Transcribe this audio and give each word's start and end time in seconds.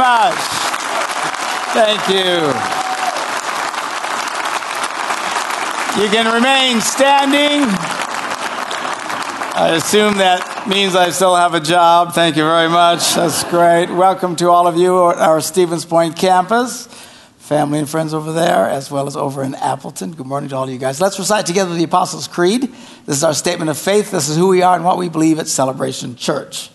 Thank 0.00 0.32
you 0.38 0.50
much. 0.50 0.60
Thank 1.74 2.08
you. 2.08 2.40
You 6.02 6.08
can 6.08 6.32
remain 6.32 6.80
standing. 6.80 7.68
I 9.52 9.72
assume 9.74 10.16
that 10.16 10.66
means 10.66 10.96
I 10.96 11.10
still 11.10 11.36
have 11.36 11.52
a 11.52 11.60
job. 11.60 12.14
Thank 12.14 12.36
you 12.36 12.44
very 12.44 12.70
much. 12.70 13.12
That's 13.14 13.44
great. 13.44 13.90
Welcome 13.90 14.36
to 14.36 14.48
all 14.48 14.66
of 14.66 14.78
you 14.78 15.10
at 15.10 15.18
our 15.18 15.42
Stevens 15.42 15.84
Point 15.84 16.16
campus, 16.16 16.86
family 17.36 17.78
and 17.78 17.88
friends 17.88 18.14
over 18.14 18.32
there, 18.32 18.70
as 18.70 18.90
well 18.90 19.06
as 19.06 19.16
over 19.16 19.42
in 19.42 19.54
Appleton. 19.54 20.12
Good 20.12 20.26
morning 20.26 20.48
to 20.48 20.56
all 20.56 20.64
of 20.64 20.70
you 20.70 20.78
guys. 20.78 20.98
Let's 20.98 21.18
recite 21.18 21.44
together 21.44 21.74
the 21.74 21.84
Apostles' 21.84 22.26
Creed. 22.26 22.62
This 23.04 23.16
is 23.16 23.24
our 23.24 23.34
statement 23.34 23.68
of 23.68 23.76
faith. 23.76 24.12
This 24.12 24.30
is 24.30 24.36
who 24.38 24.48
we 24.48 24.62
are 24.62 24.76
and 24.76 24.84
what 24.84 24.96
we 24.96 25.10
believe 25.10 25.38
at 25.38 25.46
Celebration 25.46 26.16
Church. 26.16 26.70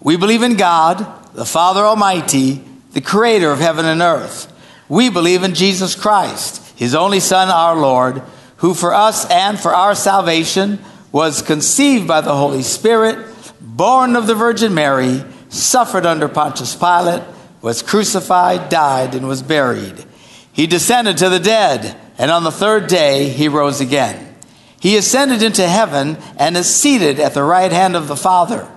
We 0.00 0.16
believe 0.16 0.42
in 0.42 0.56
God, 0.56 1.21
the 1.34 1.46
Father 1.46 1.80
Almighty, 1.80 2.62
the 2.92 3.00
creator 3.00 3.50
of 3.50 3.58
heaven 3.58 3.86
and 3.86 4.02
earth. 4.02 4.52
We 4.88 5.08
believe 5.08 5.42
in 5.42 5.54
Jesus 5.54 5.94
Christ, 5.94 6.78
his 6.78 6.94
only 6.94 7.20
Son, 7.20 7.48
our 7.48 7.76
Lord, 7.76 8.22
who 8.56 8.74
for 8.74 8.92
us 8.92 9.28
and 9.30 9.58
for 9.58 9.74
our 9.74 9.94
salvation 9.94 10.78
was 11.10 11.42
conceived 11.42 12.06
by 12.06 12.20
the 12.20 12.34
Holy 12.34 12.62
Spirit, 12.62 13.26
born 13.60 14.16
of 14.16 14.26
the 14.26 14.34
Virgin 14.34 14.74
Mary, 14.74 15.24
suffered 15.48 16.06
under 16.06 16.28
Pontius 16.28 16.74
Pilate, 16.74 17.22
was 17.60 17.82
crucified, 17.82 18.68
died, 18.68 19.14
and 19.14 19.28
was 19.28 19.42
buried. 19.42 20.04
He 20.52 20.66
descended 20.66 21.18
to 21.18 21.28
the 21.28 21.38
dead, 21.38 21.96
and 22.18 22.30
on 22.30 22.44
the 22.44 22.50
third 22.50 22.86
day 22.86 23.28
he 23.28 23.48
rose 23.48 23.80
again. 23.80 24.36
He 24.80 24.96
ascended 24.96 25.42
into 25.42 25.66
heaven 25.66 26.18
and 26.36 26.56
is 26.56 26.74
seated 26.74 27.20
at 27.20 27.34
the 27.34 27.44
right 27.44 27.70
hand 27.70 27.94
of 27.94 28.08
the 28.08 28.16
Father. 28.16 28.68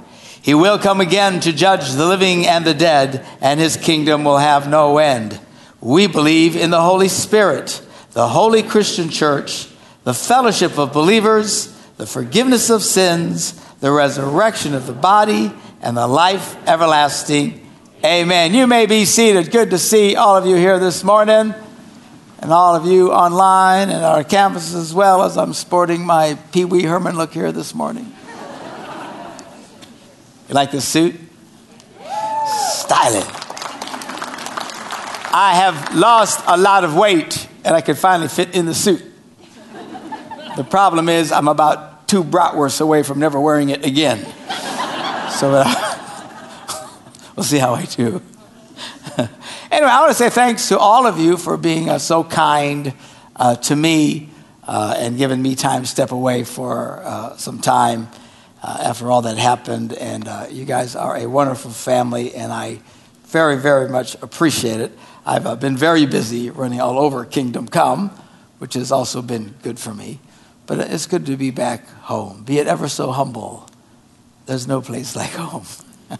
He 0.45 0.53
will 0.53 0.77
come 0.77 1.01
again 1.01 1.39
to 1.41 1.51
judge 1.51 1.91
the 1.93 2.05
living 2.05 2.45
and 2.45 2.63
the 2.63 2.75
dead, 2.75 3.25
and 3.41 3.59
his 3.59 3.77
kingdom 3.77 4.23
will 4.23 4.37
have 4.37 4.69
no 4.69 4.99
end. 4.99 5.39
We 5.81 6.05
believe 6.05 6.55
in 6.55 6.69
the 6.69 6.81
Holy 6.81 7.07
Spirit, 7.09 7.81
the 8.11 8.27
holy 8.27 8.61
Christian 8.61 9.09
church, 9.09 9.67
the 10.03 10.13
fellowship 10.13 10.77
of 10.77 10.93
believers 10.93 11.75
the 11.97 12.05
forgiveness 12.05 12.69
of 12.69 12.83
sins, 12.83 13.53
the 13.79 13.91
resurrection 13.91 14.73
of 14.73 14.85
the 14.85 14.93
body, 14.93 15.51
and 15.81 15.95
the 15.95 16.07
life 16.07 16.55
everlasting. 16.67 17.65
Amen. 18.03 18.53
You 18.53 18.67
may 18.67 18.85
be 18.85 19.05
seated. 19.05 19.51
Good 19.51 19.69
to 19.69 19.77
see 19.77 20.15
all 20.15 20.35
of 20.35 20.45
you 20.45 20.55
here 20.55 20.77
this 20.77 21.03
morning, 21.03 21.53
and 22.39 22.51
all 22.51 22.75
of 22.75 22.85
you 22.85 23.11
online 23.11 23.89
and 23.89 24.03
our 24.03 24.23
campus 24.23 24.75
as 24.75 24.93
well 24.93 25.23
as 25.23 25.37
I'm 25.37 25.53
sporting 25.53 26.05
my 26.05 26.37
Pee 26.51 26.65
Wee 26.65 26.83
Herman 26.83 27.15
look 27.15 27.33
here 27.33 27.51
this 27.51 27.73
morning. 27.73 28.14
You 30.47 30.53
like 30.53 30.69
this 30.69 30.87
suit? 30.87 31.15
Styling. 32.67 33.23
I 35.33 35.53
have 35.55 35.95
lost 35.95 36.39
a 36.45 36.55
lot 36.55 36.83
of 36.83 36.95
weight, 36.95 37.47
and 37.63 37.75
I 37.75 37.81
can 37.81 37.95
finally 37.95 38.29
fit 38.29 38.55
in 38.55 38.67
the 38.67 38.75
suit. 38.75 39.03
The 40.55 40.63
problem 40.63 41.09
is, 41.09 41.31
I'm 41.31 41.47
about 41.47 42.07
two 42.07 42.23
bratwursts 42.23 42.79
away 42.79 43.01
from 43.01 43.17
never 43.17 43.39
wearing 43.39 43.69
it 43.69 43.83
again. 43.83 44.19
so 45.31 45.51
uh, 45.51 46.89
we'll 47.35 47.43
see 47.43 47.57
how 47.57 47.73
I 47.73 47.85
do. 47.85 48.21
anyway, 49.71 49.89
I 49.89 49.99
want 50.01 50.11
to 50.11 50.17
say 50.17 50.29
thanks 50.29 50.69
to 50.69 50.77
all 50.77 51.07
of 51.07 51.17
you 51.17 51.37
for 51.37 51.57
being 51.57 51.89
uh, 51.89 51.97
so 51.97 52.23
kind 52.23 52.93
uh, 53.35 53.55
to 53.55 53.75
me 53.75 54.29
uh, 54.67 54.93
and 54.95 55.17
giving 55.17 55.41
me 55.41 55.55
time 55.55 55.81
to 55.81 55.87
step 55.87 56.11
away 56.11 56.43
for 56.43 57.01
uh, 57.03 57.35
some 57.35 57.59
time 57.59 58.09
uh, 58.65 58.77
after 58.81 59.11
all 59.11 59.21
that 59.21 59.37
happened. 59.37 59.93
And 59.93 60.27
you 60.51 60.65
guys 60.65 60.95
are 60.95 61.15
a 61.15 61.27
wonderful 61.27 61.71
family, 61.71 62.33
and 62.33 62.51
I 62.51 62.79
very, 63.25 63.57
very 63.57 63.89
much 63.89 64.15
appreciate 64.21 64.79
it. 64.79 64.91
I've 65.25 65.59
been 65.59 65.77
very 65.77 66.05
busy 66.05 66.49
running 66.49 66.81
all 66.81 66.97
over 66.97 67.25
Kingdom 67.25 67.67
Come, 67.67 68.09
which 68.59 68.73
has 68.73 68.91
also 68.91 69.21
been 69.21 69.53
good 69.61 69.79
for 69.79 69.93
me. 69.93 70.19
But 70.65 70.79
it's 70.79 71.05
good 71.05 71.27
to 71.27 71.37
be 71.37 71.51
back 71.51 71.87
home, 72.01 72.43
be 72.43 72.57
it 72.57 72.67
ever 72.67 72.87
so 72.87 73.11
humble. 73.11 73.69
There's 74.47 74.67
no 74.67 74.81
place 74.81 75.15
like 75.21 75.31
home. 75.31 75.65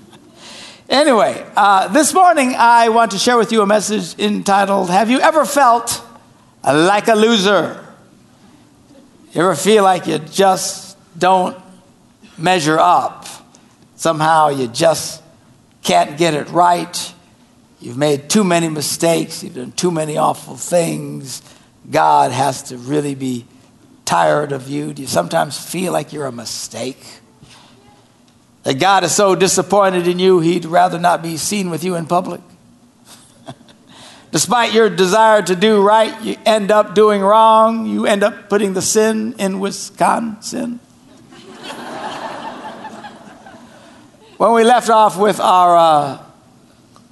anyway, 0.89 1.45
uh, 1.55 1.87
this 1.87 2.13
morning 2.13 2.53
I 2.55 2.89
want 2.89 3.11
to 3.11 3.17
share 3.17 3.37
with 3.37 3.51
you 3.51 3.61
a 3.61 3.65
message 3.65 4.19
entitled 4.19 4.89
Have 4.89 5.09
You 5.09 5.19
Ever 5.19 5.45
Felt 5.45 6.03
Like 6.63 7.07
a 7.07 7.15
Loser? 7.15 7.83
You 9.33 9.41
ever 9.41 9.55
feel 9.55 9.83
like 9.83 10.05
you 10.07 10.19
just 10.19 10.97
don't 11.17 11.57
measure 12.37 12.79
up? 12.79 13.25
Somehow 13.95 14.49
you 14.49 14.67
just 14.67 15.21
can't 15.83 16.17
get 16.17 16.33
it 16.33 16.49
right. 16.49 17.13
You've 17.79 17.97
made 17.97 18.29
too 18.29 18.43
many 18.43 18.69
mistakes. 18.69 19.43
You've 19.43 19.55
done 19.55 19.71
too 19.71 19.91
many 19.91 20.17
awful 20.17 20.55
things. 20.55 21.41
God 21.89 22.31
has 22.31 22.63
to 22.63 22.77
really 22.77 23.15
be 23.15 23.45
tired 24.05 24.51
of 24.51 24.69
you? 24.69 24.93
Do 24.93 25.01
you 25.01 25.07
sometimes 25.07 25.57
feel 25.57 25.91
like 25.91 26.13
you're 26.13 26.27
a 26.27 26.31
mistake? 26.31 27.03
That 28.63 28.79
God 28.79 29.03
is 29.03 29.13
so 29.13 29.35
disappointed 29.35 30.07
in 30.07 30.19
you, 30.19 30.39
He'd 30.39 30.65
rather 30.65 30.99
not 30.99 31.21
be 31.21 31.37
seen 31.37 31.69
with 31.69 31.83
you 31.83 31.95
in 31.95 32.05
public? 32.05 32.41
Despite 34.31 34.73
your 34.73 34.89
desire 34.89 35.41
to 35.41 35.55
do 35.55 35.81
right, 35.81 36.19
you 36.23 36.35
end 36.45 36.71
up 36.71 36.95
doing 36.95 37.21
wrong. 37.21 37.85
You 37.85 38.05
end 38.05 38.23
up 38.23 38.49
putting 38.49 38.73
the 38.73 38.81
sin 38.81 39.35
in 39.37 39.59
Wisconsin. 39.59 40.79
When 44.37 44.53
we 44.53 44.63
left 44.63 44.89
off 44.89 45.17
with 45.17 45.39
our 45.39 45.77
uh, 45.77 46.23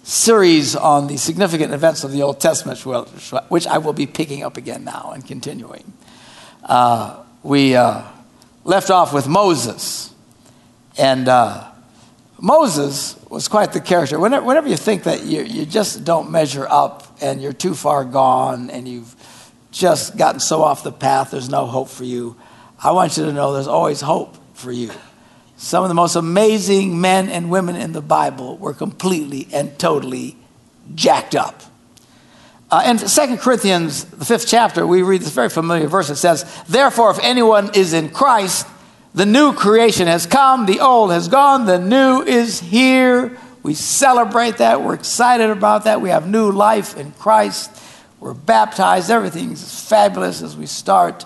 series 0.03 0.75
on 0.75 1.07
the 1.07 1.17
significant 1.17 1.73
events 1.73 2.03
of 2.03 2.11
the 2.11 2.21
Old 2.21 2.39
Testament, 2.39 2.79
which 3.49 3.67
I 3.67 3.77
will 3.77 3.93
be 3.93 4.07
picking 4.07 4.43
up 4.43 4.57
again 4.57 4.83
now 4.83 5.11
and 5.13 5.25
continuing 5.25 5.93
uh, 6.63 7.23
we 7.43 7.75
uh, 7.75 8.03
left 8.63 8.89
off 8.89 9.13
with 9.13 9.27
Moses. 9.27 10.13
And 10.97 11.27
uh, 11.27 11.69
Moses 12.39 13.19
was 13.29 13.47
quite 13.47 13.73
the 13.73 13.81
character. 13.81 14.19
Whenever, 14.19 14.45
whenever 14.45 14.67
you 14.67 14.77
think 14.77 15.03
that 15.03 15.23
you, 15.23 15.43
you 15.43 15.65
just 15.65 16.03
don't 16.03 16.31
measure 16.31 16.67
up 16.69 17.17
and 17.21 17.41
you're 17.41 17.53
too 17.53 17.73
far 17.73 18.05
gone 18.05 18.69
and 18.69 18.87
you've 18.87 19.15
just 19.71 20.17
gotten 20.17 20.39
so 20.39 20.61
off 20.61 20.83
the 20.83 20.91
path, 20.91 21.31
there's 21.31 21.49
no 21.49 21.65
hope 21.65 21.89
for 21.89 22.03
you, 22.03 22.37
I 22.81 22.91
want 22.91 23.17
you 23.17 23.25
to 23.25 23.33
know 23.33 23.53
there's 23.53 23.67
always 23.67 24.01
hope 24.01 24.37
for 24.53 24.71
you. 24.71 24.91
Some 25.57 25.83
of 25.83 25.89
the 25.89 25.95
most 25.95 26.15
amazing 26.15 26.99
men 26.99 27.29
and 27.29 27.49
women 27.49 27.75
in 27.75 27.93
the 27.93 28.01
Bible 28.01 28.57
were 28.57 28.73
completely 28.73 29.47
and 29.53 29.77
totally 29.77 30.35
jacked 30.95 31.35
up. 31.35 31.61
Uh, 32.71 32.83
in 32.87 32.97
2 32.97 33.37
Corinthians, 33.37 34.05
the 34.05 34.25
fifth 34.25 34.47
chapter, 34.47 34.87
we 34.87 35.03
read 35.03 35.21
this 35.21 35.31
very 35.31 35.49
familiar 35.49 35.87
verse. 35.87 36.09
It 36.09 36.15
says, 36.15 36.43
Therefore, 36.67 37.11
if 37.11 37.19
anyone 37.21 37.69
is 37.75 37.93
in 37.93 38.09
Christ, 38.09 38.65
the 39.13 39.27
new 39.27 39.53
creation 39.53 40.07
has 40.07 40.25
come, 40.25 40.65
the 40.65 40.79
old 40.79 41.11
has 41.11 41.27
gone, 41.27 41.67
the 41.67 41.77
new 41.77 42.23
is 42.23 42.59
here. 42.59 43.37
We 43.61 43.75
celebrate 43.75 44.57
that. 44.57 44.81
We're 44.81 44.95
excited 44.95 45.51
about 45.51 45.83
that. 45.83 46.01
We 46.01 46.09
have 46.09 46.27
new 46.27 46.51
life 46.51 46.97
in 46.97 47.11
Christ. 47.11 47.79
We're 48.19 48.33
baptized. 48.33 49.11
Everything's 49.11 49.87
fabulous 49.87 50.41
as 50.41 50.57
we 50.57 50.65
start 50.65 51.25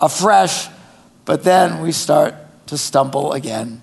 afresh, 0.00 0.66
but 1.24 1.44
then 1.44 1.80
we 1.82 1.92
start 1.92 2.34
to 2.70 2.78
stumble 2.78 3.32
again, 3.32 3.82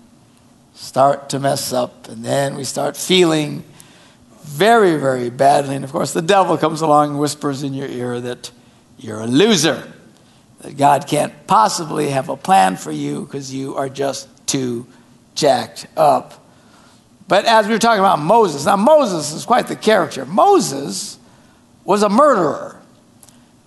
start 0.73 1.29
to 1.29 1.39
mess 1.39 1.71
up, 1.71 2.09
and 2.09 2.23
then 2.23 2.55
we 2.55 2.63
start 2.63 2.97
feeling 2.97 3.63
very, 4.43 4.97
very 4.97 5.29
badly. 5.29 5.75
And 5.75 5.85
of 5.85 5.91
course, 5.91 6.13
the 6.13 6.21
devil 6.21 6.57
comes 6.57 6.81
along 6.81 7.11
and 7.11 7.19
whispers 7.19 7.63
in 7.63 7.73
your 7.73 7.87
ear 7.87 8.19
that 8.21 8.49
you're 8.97 9.19
a 9.19 9.27
loser, 9.27 9.91
that 10.61 10.77
God 10.77 11.05
can't 11.05 11.33
possibly 11.47 12.09
have 12.09 12.29
a 12.29 12.37
plan 12.37 12.77
for 12.77 12.91
you 12.91 13.25
because 13.25 13.53
you 13.53 13.75
are 13.75 13.89
just 13.89 14.27
too 14.47 14.87
jacked 15.35 15.85
up. 15.95 16.43
But 17.27 17.43
as 17.43 17.67
we 17.67 17.73
were 17.73 17.79
talking 17.79 17.99
about 17.99 18.19
Moses, 18.19 18.65
now 18.65 18.77
Moses 18.77 19.33
is 19.33 19.45
quite 19.45 19.67
the 19.67 19.75
character. 19.75 20.25
Moses 20.25 21.19
was 21.83 22.03
a 22.03 22.09
murderer. 22.09 22.79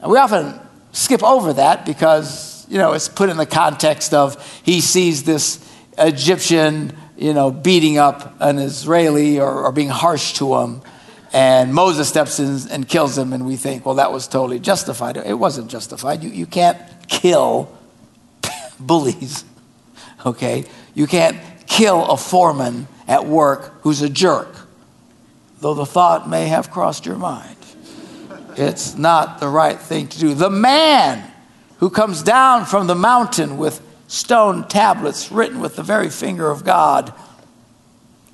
And 0.01 0.11
we 0.11 0.17
often 0.17 0.59
skip 0.93 1.23
over 1.23 1.53
that 1.53 1.85
because, 1.85 2.50
you 2.71 2.79
know, 2.79 2.93
it's 2.93 3.09
put 3.09 3.29
in 3.29 3.37
the 3.37 3.47
context 3.47 4.15
of 4.15 4.43
he 4.65 4.81
sees 4.81 5.25
this 5.25 5.59
Egyptian 5.99 6.97
you 7.21 7.35
know, 7.35 7.51
beating 7.51 7.99
up 7.99 8.35
an 8.41 8.59
Israeli 8.59 9.39
or, 9.39 9.65
or 9.65 9.73
being 9.73 9.91
harsh 9.91 10.33
to 10.35 10.57
him. 10.57 10.81
And 11.33 11.73
Moses 11.73 12.09
steps 12.09 12.41
in 12.41 12.73
and 12.73 12.89
kills 12.89 13.17
him, 13.17 13.33
and 13.33 13.47
we 13.47 13.57
think, 13.57 13.85
well, 13.85 13.97
that 13.97 14.11
was 14.11 14.27
totally 14.27 14.59
justified. 14.59 15.17
It 15.19 15.39
wasn't 15.39 15.71
justified. 15.71 16.25
You, 16.25 16.31
you 16.31 16.47
can't 16.47 16.79
kill 17.09 17.71
bullies, 18.81 19.45
okay? 20.25 20.65
You 20.95 21.07
can't 21.07 21.39
kill 21.67 22.05
a 22.07 22.17
foreman 22.17 22.89
at 23.07 23.27
work 23.27 23.81
who's 23.83 24.01
a 24.03 24.09
jerk, 24.09 24.49
though 25.61 25.75
the 25.75 25.87
thought 25.87 26.29
may 26.29 26.49
have 26.49 26.71
crossed 26.71 27.05
your 27.05 27.17
mind. 27.17 27.57
It's 28.57 28.97
not 28.97 29.41
the 29.41 29.49
right 29.49 29.79
thing 29.79 30.09
to 30.09 30.19
do. 30.19 30.35
The 30.35 30.51
man 30.51 31.30
who 31.81 31.91
comes 31.91 32.23
down 32.23 32.67
from 32.67 32.87
the 32.87 32.95
mountain 32.95 33.57
with 33.57 33.81
stone 34.07 34.69
tablets 34.69 35.33
written 35.33 35.61
with 35.61 35.77
the 35.77 35.83
very 35.83 36.11
finger 36.11 36.51
of 36.51 36.63
God 36.63 37.13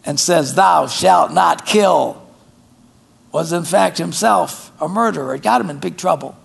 and 0.05 0.19
says, 0.19 0.55
Thou 0.55 0.89
shalt 0.89 1.33
not 1.33 1.65
kill. 1.65 2.23
was 3.31 3.53
in 3.53 3.65
fact 3.65 3.99
himself 3.99 4.73
a 4.81 4.89
murderer. 4.89 5.37
It 5.37 5.43
got 5.43 5.61
him 5.61 5.71
in 5.71 5.79
big 5.79 5.97
trouble. 5.97 6.37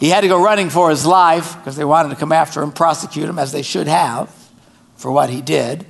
He 0.00 0.08
had 0.08 0.22
to 0.22 0.28
go 0.28 0.42
running 0.42 0.70
for 0.70 0.90
his 0.90 1.06
life 1.06 1.56
because 1.56 1.76
they 1.76 1.84
wanted 1.84 2.10
to 2.10 2.16
come 2.16 2.32
after 2.32 2.62
him, 2.62 2.72
prosecute 2.72 3.28
him, 3.28 3.38
as 3.38 3.52
they 3.52 3.62
should 3.62 3.86
have 3.86 4.32
for 4.96 5.10
what 5.10 5.30
he 5.30 5.40
did. 5.40 5.86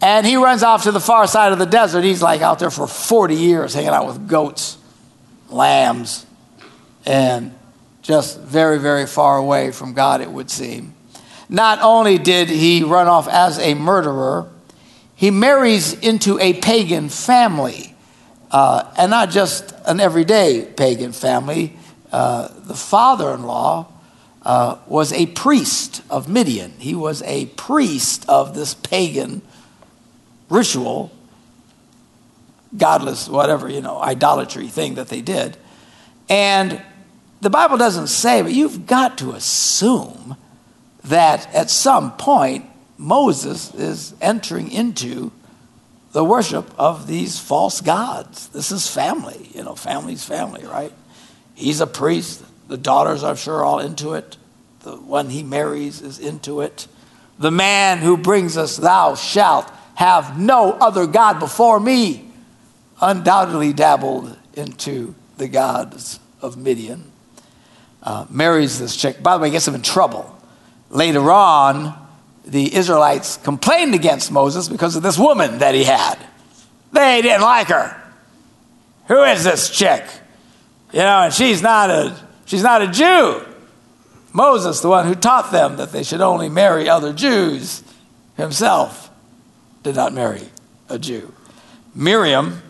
And 0.00 0.26
he 0.26 0.36
runs 0.36 0.62
off 0.62 0.84
to 0.84 0.92
the 0.92 1.00
far 1.00 1.26
side 1.26 1.52
of 1.52 1.58
the 1.58 1.66
desert. 1.66 2.02
He's 2.02 2.22
like 2.22 2.40
out 2.40 2.58
there 2.58 2.70
for 2.70 2.86
40 2.86 3.34
years 3.34 3.74
hanging 3.74 3.90
out 3.90 4.06
with 4.06 4.26
goats, 4.26 4.78
lambs, 5.50 6.26
and 7.06 7.54
just 8.04 8.38
very, 8.38 8.78
very 8.78 9.06
far 9.06 9.38
away 9.38 9.72
from 9.72 9.94
God, 9.94 10.20
it 10.20 10.30
would 10.30 10.50
seem. 10.50 10.94
Not 11.48 11.80
only 11.80 12.18
did 12.18 12.48
he 12.48 12.84
run 12.84 13.08
off 13.08 13.26
as 13.26 13.58
a 13.58 13.74
murderer, 13.74 14.48
he 15.16 15.30
marries 15.30 15.94
into 15.94 16.38
a 16.38 16.52
pagan 16.52 17.08
family, 17.08 17.94
uh, 18.50 18.92
and 18.98 19.10
not 19.10 19.30
just 19.30 19.74
an 19.86 20.00
everyday 20.00 20.70
pagan 20.76 21.12
family. 21.12 21.76
Uh, 22.12 22.48
the 22.64 22.74
father 22.74 23.32
in 23.32 23.44
law 23.44 23.86
uh, 24.42 24.76
was 24.86 25.12
a 25.12 25.26
priest 25.26 26.02
of 26.10 26.28
Midian, 26.28 26.74
he 26.78 26.94
was 26.94 27.22
a 27.22 27.46
priest 27.46 28.28
of 28.28 28.54
this 28.54 28.74
pagan 28.74 29.40
ritual, 30.50 31.10
godless, 32.76 33.30
whatever, 33.30 33.66
you 33.68 33.80
know, 33.80 33.98
idolatry 33.98 34.68
thing 34.68 34.96
that 34.96 35.08
they 35.08 35.22
did. 35.22 35.56
And 36.28 36.82
the 37.44 37.50
Bible 37.50 37.76
doesn't 37.76 38.06
say, 38.06 38.40
but 38.40 38.52
you've 38.52 38.86
got 38.86 39.18
to 39.18 39.32
assume 39.32 40.36
that 41.04 41.54
at 41.54 41.68
some 41.68 42.16
point 42.16 42.64
Moses 42.96 43.74
is 43.74 44.14
entering 44.22 44.72
into 44.72 45.30
the 46.12 46.24
worship 46.24 46.70
of 46.78 47.06
these 47.06 47.38
false 47.38 47.82
gods. 47.82 48.48
This 48.48 48.72
is 48.72 48.88
family, 48.88 49.50
you 49.52 49.62
know, 49.62 49.74
family's 49.74 50.24
family, 50.24 50.64
right? 50.64 50.92
He's 51.54 51.82
a 51.82 51.86
priest. 51.86 52.42
The 52.68 52.78
daughters, 52.78 53.22
I'm 53.22 53.36
sure, 53.36 53.56
are 53.56 53.64
all 53.64 53.78
into 53.78 54.14
it. 54.14 54.38
The 54.80 54.96
one 54.96 55.28
he 55.28 55.42
marries 55.42 56.00
is 56.00 56.18
into 56.18 56.62
it. 56.62 56.88
The 57.38 57.50
man 57.50 57.98
who 57.98 58.16
brings 58.16 58.56
us, 58.56 58.78
thou 58.78 59.16
shalt 59.16 59.70
have 59.96 60.38
no 60.38 60.72
other 60.72 61.06
God 61.06 61.40
before 61.40 61.78
me, 61.78 62.26
undoubtedly 63.02 63.74
dabbled 63.74 64.38
into 64.54 65.14
the 65.36 65.48
gods 65.48 66.20
of 66.40 66.56
Midian. 66.56 67.10
Uh, 68.04 68.26
marries 68.28 68.78
this 68.78 68.94
chick. 68.94 69.22
By 69.22 69.36
the 69.36 69.42
way, 69.42 69.50
gets 69.50 69.66
him 69.66 69.74
in 69.74 69.82
trouble. 69.82 70.30
Later 70.90 71.30
on, 71.30 71.94
the 72.44 72.74
Israelites 72.74 73.38
complained 73.38 73.94
against 73.94 74.30
Moses 74.30 74.68
because 74.68 74.94
of 74.94 75.02
this 75.02 75.18
woman 75.18 75.58
that 75.58 75.74
he 75.74 75.84
had. 75.84 76.16
They 76.92 77.22
didn't 77.22 77.40
like 77.40 77.68
her. 77.68 78.00
Who 79.08 79.22
is 79.22 79.44
this 79.44 79.70
chick? 79.70 80.04
You 80.92 81.00
know, 81.00 81.22
and 81.22 81.34
she's 81.34 81.62
not 81.62 81.90
a 81.90 82.16
she's 82.46 82.62
not 82.62 82.82
a 82.82 82.88
Jew. 82.88 83.42
Moses, 84.32 84.80
the 84.80 84.88
one 84.88 85.06
who 85.06 85.14
taught 85.14 85.52
them 85.52 85.76
that 85.76 85.92
they 85.92 86.02
should 86.02 86.20
only 86.20 86.48
marry 86.48 86.88
other 86.88 87.12
Jews, 87.12 87.82
himself 88.36 89.10
did 89.82 89.96
not 89.96 90.12
marry 90.12 90.42
a 90.88 90.98
Jew. 90.98 91.32
Miriam 91.94 92.60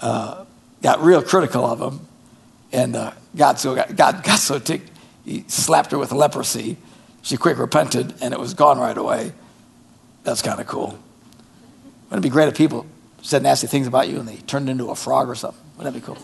uh, 0.00 0.44
got 0.82 1.00
real 1.02 1.22
critical 1.22 1.64
of 1.64 1.80
him, 1.80 2.06
and 2.72 2.96
uh, 2.96 3.12
God, 3.36 3.58
so 3.58 3.74
got, 3.74 3.94
God 3.94 4.22
got 4.22 4.38
so 4.38 4.58
ticked, 4.58 4.90
he 5.24 5.44
slapped 5.46 5.92
her 5.92 5.98
with 5.98 6.12
leprosy. 6.12 6.76
She 7.22 7.36
quick 7.36 7.58
repented, 7.58 8.14
and 8.20 8.32
it 8.32 8.40
was 8.40 8.54
gone 8.54 8.78
right 8.78 8.96
away. 8.96 9.32
That's 10.24 10.42
kind 10.42 10.60
of 10.60 10.66
cool. 10.66 10.98
Wouldn't 12.08 12.24
it 12.24 12.28
be 12.28 12.32
great 12.32 12.48
if 12.48 12.56
people 12.56 12.86
said 13.22 13.42
nasty 13.42 13.66
things 13.66 13.86
about 13.86 14.08
you 14.08 14.18
and 14.18 14.26
they 14.26 14.36
turned 14.36 14.68
into 14.68 14.90
a 14.90 14.94
frog 14.94 15.28
or 15.28 15.34
something? 15.34 15.62
Wouldn't 15.76 15.94
that 15.94 16.00
be 16.00 16.04
cool? 16.04 16.18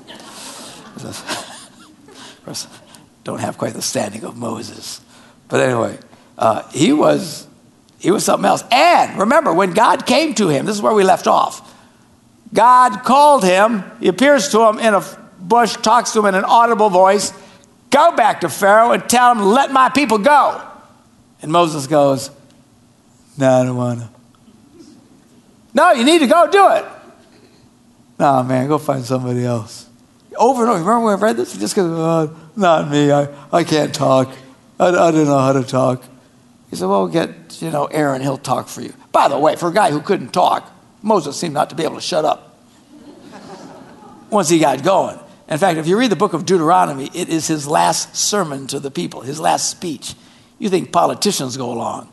of 1.04 2.40
course, 2.44 2.66
don't 3.24 3.40
have 3.40 3.58
quite 3.58 3.74
the 3.74 3.82
standing 3.82 4.24
of 4.24 4.36
Moses. 4.36 5.00
But 5.48 5.60
anyway, 5.60 5.98
uh, 6.38 6.68
he 6.70 6.92
was 6.92 7.46
he 7.98 8.10
was 8.10 8.24
something 8.24 8.46
else. 8.46 8.64
And 8.70 9.18
remember, 9.18 9.52
when 9.52 9.72
God 9.72 10.06
came 10.06 10.34
to 10.34 10.48
him, 10.48 10.66
this 10.66 10.76
is 10.76 10.82
where 10.82 10.92
we 10.92 11.04
left 11.04 11.26
off. 11.26 11.74
God 12.52 13.02
called 13.04 13.44
him, 13.44 13.84
he 14.00 14.08
appears 14.08 14.48
to 14.50 14.60
him 14.68 14.78
in 14.78 14.94
a 14.94 15.04
bush, 15.48 15.76
talks 15.76 16.12
to 16.12 16.20
him 16.20 16.26
in 16.26 16.34
an 16.34 16.44
audible 16.44 16.90
voice 16.90 17.32
Go 17.90 18.14
back 18.14 18.40
to 18.40 18.48
Pharaoh 18.48 18.92
and 18.92 19.08
tell 19.08 19.32
him, 19.32 19.42
let 19.42 19.72
my 19.72 19.88
people 19.88 20.18
go. 20.18 20.60
And 21.40 21.52
Moses 21.52 21.86
goes, 21.86 22.30
No, 23.38 23.50
I 23.50 23.64
don't 23.64 23.76
want 23.76 24.00
to. 24.00 24.08
No, 25.74 25.92
you 25.92 26.04
need 26.04 26.18
to 26.20 26.26
go 26.26 26.50
do 26.50 26.72
it. 26.72 26.84
No, 28.18 28.42
man, 28.42 28.66
go 28.68 28.78
find 28.78 29.04
somebody 29.04 29.44
else. 29.44 29.88
Over 30.36 30.62
and 30.62 30.70
over. 30.70 30.80
Remember 30.80 31.04
when 31.06 31.18
I 31.18 31.20
read 31.20 31.36
this? 31.36 31.56
Just 31.56 31.74
because, 31.74 31.90
oh, 31.90 32.02
uh, 32.02 32.34
not 32.56 32.90
me. 32.90 33.10
I, 33.10 33.28
I 33.52 33.62
can't 33.64 33.94
talk. 33.94 34.28
I, 34.80 34.88
I 34.88 35.10
don't 35.10 35.24
know 35.26 35.38
how 35.38 35.52
to 35.52 35.62
talk. 35.62 36.02
He 36.70 36.76
said, 36.76 36.88
Well, 36.88 37.08
get, 37.08 37.60
you 37.62 37.70
know, 37.70 37.86
Aaron, 37.86 38.22
he'll 38.22 38.38
talk 38.38 38.68
for 38.68 38.80
you. 38.80 38.92
By 39.12 39.28
the 39.28 39.38
way, 39.38 39.56
for 39.56 39.68
a 39.68 39.72
guy 39.72 39.90
who 39.90 40.00
couldn't 40.00 40.32
talk, 40.32 40.70
Moses 41.02 41.38
seemed 41.38 41.54
not 41.54 41.70
to 41.70 41.76
be 41.76 41.84
able 41.84 41.96
to 41.96 42.00
shut 42.00 42.24
up 42.24 42.58
once 44.28 44.48
he 44.48 44.58
got 44.58 44.82
going. 44.82 45.18
In 45.48 45.58
fact, 45.58 45.78
if 45.78 45.86
you 45.86 45.98
read 45.98 46.10
the 46.10 46.16
book 46.16 46.32
of 46.32 46.44
Deuteronomy, 46.44 47.10
it 47.14 47.28
is 47.28 47.46
his 47.46 47.68
last 47.68 48.16
sermon 48.16 48.66
to 48.68 48.80
the 48.80 48.90
people, 48.90 49.20
his 49.20 49.38
last 49.38 49.70
speech. 49.70 50.14
You 50.58 50.68
think 50.68 50.90
politicians 50.90 51.56
go 51.56 51.72
along. 51.72 52.08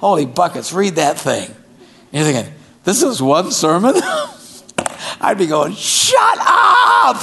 Holy 0.00 0.26
buckets, 0.26 0.72
read 0.72 0.96
that 0.96 1.18
thing. 1.18 1.50
You're 2.12 2.24
thinking, 2.24 2.52
this 2.84 3.02
is 3.02 3.22
one 3.22 3.52
sermon? 3.52 3.94
I'd 5.20 5.38
be 5.38 5.46
going, 5.46 5.74
shut 5.74 6.38
up! 6.38 7.16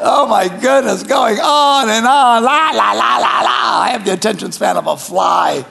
Oh 0.00 0.26
my 0.28 0.48
goodness, 0.48 1.02
going 1.02 1.38
on 1.38 1.88
and 1.88 2.06
on, 2.06 2.44
la, 2.44 2.70
la, 2.70 2.92
la, 2.92 3.16
la, 3.18 3.40
la. 3.40 3.80
I 3.80 3.90
have 3.92 4.04
the 4.04 4.12
attention 4.12 4.52
span 4.52 4.76
of 4.76 4.86
a 4.86 4.96
fly. 4.96 5.64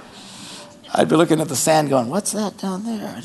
I'd 0.94 1.10
be 1.10 1.16
looking 1.16 1.40
at 1.40 1.48
the 1.48 1.56
sand 1.56 1.90
going, 1.90 2.10
what's 2.10 2.32
that 2.32 2.58
down 2.58 2.84
there? 2.84 3.22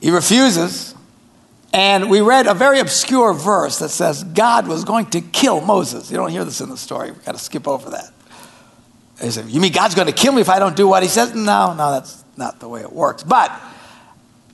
He 0.00 0.10
refuses. 0.10 0.93
And 1.74 2.08
we 2.08 2.20
read 2.20 2.46
a 2.46 2.54
very 2.54 2.78
obscure 2.78 3.34
verse 3.34 3.80
that 3.80 3.88
says 3.88 4.22
God 4.22 4.68
was 4.68 4.84
going 4.84 5.06
to 5.06 5.20
kill 5.20 5.60
Moses. 5.60 6.08
You 6.08 6.16
don't 6.16 6.30
hear 6.30 6.44
this 6.44 6.60
in 6.60 6.68
the 6.68 6.76
story. 6.76 7.10
We've 7.10 7.24
got 7.24 7.32
to 7.32 7.38
skip 7.40 7.66
over 7.66 7.90
that. 7.90 8.12
He 9.20 9.28
said, 9.32 9.46
You 9.46 9.60
mean 9.60 9.72
God's 9.72 9.96
going 9.96 10.06
to 10.06 10.12
kill 10.12 10.32
me 10.32 10.40
if 10.40 10.48
I 10.48 10.60
don't 10.60 10.76
do 10.76 10.86
what 10.86 11.02
he 11.02 11.08
says? 11.08 11.34
No, 11.34 11.74
no, 11.74 11.90
that's 11.90 12.22
not 12.36 12.60
the 12.60 12.68
way 12.68 12.82
it 12.82 12.92
works. 12.92 13.24
But 13.24 13.50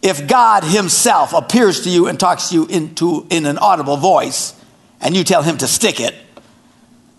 if 0.01 0.27
God 0.27 0.65
himself 0.65 1.35
appears 1.35 1.83
to 1.83 1.91
you 1.91 2.07
and 2.07 2.19
talks 2.19 2.49
to 2.49 2.55
you 2.55 2.67
into, 2.69 3.27
in 3.29 3.45
an 3.45 3.59
audible 3.59 3.99
voice, 3.99 4.59
and 4.99 5.15
you 5.15 5.23
tell 5.23 5.43
him 5.43 5.59
to 5.59 5.67
stick 5.67 6.01
it, 6.01 6.15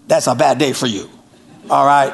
that's 0.08 0.26
a 0.26 0.34
bad 0.34 0.58
day 0.58 0.74
for 0.74 0.88
you. 0.88 1.12
All 1.70 1.86
right? 1.86 2.12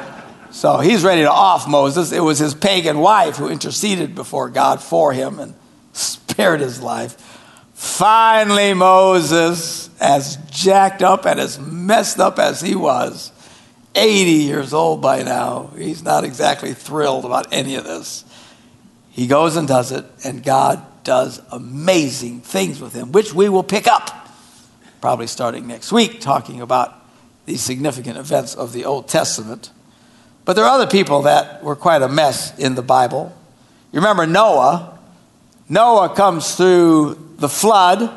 So 0.50 0.80
he's 0.80 1.04
ready 1.04 1.22
to 1.22 1.32
off 1.32 1.66
Moses. 1.66 2.12
It 2.12 2.20
was 2.20 2.38
his 2.38 2.54
pagan 2.54 2.98
wife 2.98 3.36
who 3.36 3.48
interceded 3.48 4.14
before 4.14 4.50
God 4.50 4.82
for 4.82 5.14
him 5.14 5.38
and 5.38 5.54
spared 5.94 6.60
his 6.60 6.82
life. 6.82 7.27
Finally, 7.78 8.74
Moses, 8.74 9.88
as 10.00 10.36
jacked 10.50 11.00
up 11.00 11.24
and 11.24 11.38
as 11.38 11.60
messed 11.60 12.18
up 12.18 12.40
as 12.40 12.60
he 12.60 12.74
was, 12.74 13.30
80 13.94 14.30
years 14.32 14.74
old 14.74 15.00
by 15.00 15.22
now, 15.22 15.70
he's 15.78 16.02
not 16.02 16.24
exactly 16.24 16.74
thrilled 16.74 17.24
about 17.24 17.46
any 17.52 17.76
of 17.76 17.84
this. 17.84 18.24
He 19.10 19.28
goes 19.28 19.54
and 19.54 19.68
does 19.68 19.92
it, 19.92 20.04
and 20.24 20.42
God 20.42 20.84
does 21.04 21.40
amazing 21.52 22.40
things 22.40 22.80
with 22.80 22.94
him, 22.94 23.12
which 23.12 23.32
we 23.32 23.48
will 23.48 23.62
pick 23.62 23.86
up 23.86 24.28
probably 25.00 25.28
starting 25.28 25.68
next 25.68 25.92
week, 25.92 26.20
talking 26.20 26.60
about 26.60 26.92
these 27.46 27.62
significant 27.62 28.16
events 28.16 28.56
of 28.56 28.72
the 28.72 28.86
Old 28.86 29.06
Testament. 29.06 29.70
But 30.44 30.54
there 30.54 30.64
are 30.64 30.74
other 30.74 30.90
people 30.90 31.22
that 31.22 31.62
were 31.62 31.76
quite 31.76 32.02
a 32.02 32.08
mess 32.08 32.58
in 32.58 32.74
the 32.74 32.82
Bible. 32.82 33.32
You 33.92 34.00
remember 34.00 34.26
Noah? 34.26 34.97
Noah 35.68 36.14
comes 36.14 36.54
through 36.54 37.34
the 37.36 37.48
flood, 37.48 38.10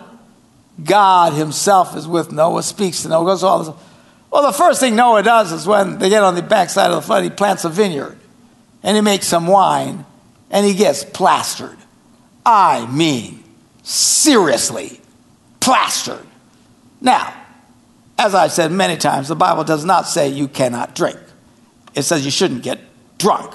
God 0.84 1.34
himself 1.34 1.96
is 1.96 2.08
with 2.08 2.32
Noah, 2.32 2.64
speaks 2.64 3.04
to 3.04 3.10
Noah, 3.10 3.26
goes 3.26 3.44
all 3.44 3.64
this. 3.64 3.76
Well, 4.32 4.44
the 4.44 4.58
first 4.58 4.80
thing 4.80 4.96
Noah 4.96 5.24
does 5.24 5.52
is 5.52 5.68
when 5.68 6.00
they 6.00 6.10
get 6.10 6.24
on 6.24 6.36
the 6.36 6.42
backside 6.42 6.90
of 6.90 6.96
the 6.96 7.02
flood, 7.02 7.24
he 7.24 7.30
plants 7.30 7.66
a 7.66 7.70
vineyard 7.70 8.18
and 8.82 8.96
he 8.96 9.02
makes 9.02 9.28
some 9.28 9.48
wine 9.48 10.06
and 10.50 10.66
he 10.66 10.74
gets 10.74 11.04
plastered. 11.04 11.78
I 12.46 12.86
mean, 12.88 13.44
seriously, 13.84 15.02
plastered. 15.60 16.26
Now, 17.02 17.34
as 18.18 18.34
I've 18.34 18.52
said 18.52 18.72
many 18.72 18.98
times, 18.98 19.28
the 19.28 19.36
Bible 19.36 19.64
does 19.64 19.84
not 19.84 20.08
say 20.08 20.30
you 20.30 20.48
cannot 20.48 20.96
drink. 20.96 21.20
It 21.94 22.04
says 22.04 22.24
you 22.24 22.32
shouldn't 22.32 22.64
get 22.64 22.80
drunk 23.18 23.54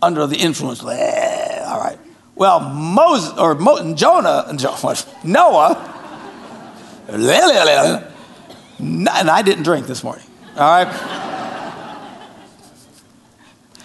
under 0.00 0.26
the 0.26 0.36
influence. 0.36 0.82
all 0.82 0.88
right. 0.88 1.98
Well, 2.40 2.60
Moses 2.60 3.36
or 3.36 3.54
Mo, 3.54 3.94
Jonah, 3.94 4.46
Noah, 5.24 6.02
and 7.06 7.30
I 9.30 9.42
didn't 9.42 9.64
drink 9.64 9.86
this 9.86 10.02
morning. 10.02 10.24
All 10.56 10.62
right. 10.62 10.88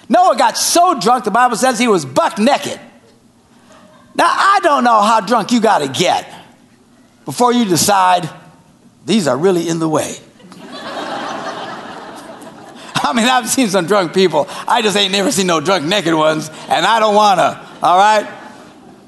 Noah 0.08 0.38
got 0.38 0.58
so 0.58 0.98
drunk, 0.98 1.26
the 1.26 1.32
Bible 1.32 1.58
says 1.58 1.78
he 1.78 1.90
was 1.90 2.06
buck 2.06 2.38
naked. 2.38 2.80
Now, 4.16 4.28
I 4.28 4.62
don't 4.64 4.86
know 4.86 5.02
how 5.02 5.20
drunk 5.20 5.52
you 5.52 5.60
got 5.60 5.80
to 5.80 5.90
get 5.90 6.26
before 7.26 7.52
you 7.52 7.66
decide 7.66 8.30
these 9.06 9.28
are 9.28 9.38
really 9.38 9.68
in 9.68 9.80
the 9.80 9.90
way. 9.90 10.16
I 12.96 13.12
mean, 13.14 13.26
I've 13.26 13.50
seen 13.50 13.68
some 13.68 13.86
drunk 13.86 14.14
people. 14.14 14.48
I 14.66 14.82
just 14.82 14.96
ain't 14.96 15.12
never 15.12 15.30
seen 15.30 15.48
no 15.48 15.60
drunk 15.60 15.84
naked 15.84 16.14
ones, 16.14 16.50
and 16.70 16.86
I 16.86 17.02
don't 17.02 17.16
wanna, 17.16 17.70
all 17.84 17.98
right? 17.98 18.44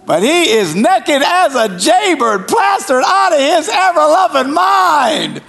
But 0.07 0.23
he 0.23 0.49
is 0.49 0.73
naked 0.73 1.21
as 1.21 1.53
a 1.53 1.77
jaybird, 1.77 2.47
plastered 2.47 3.03
out 3.05 3.33
of 3.33 3.39
his 3.39 3.69
ever 3.69 3.99
loving 3.99 4.53
mind. 4.53 5.43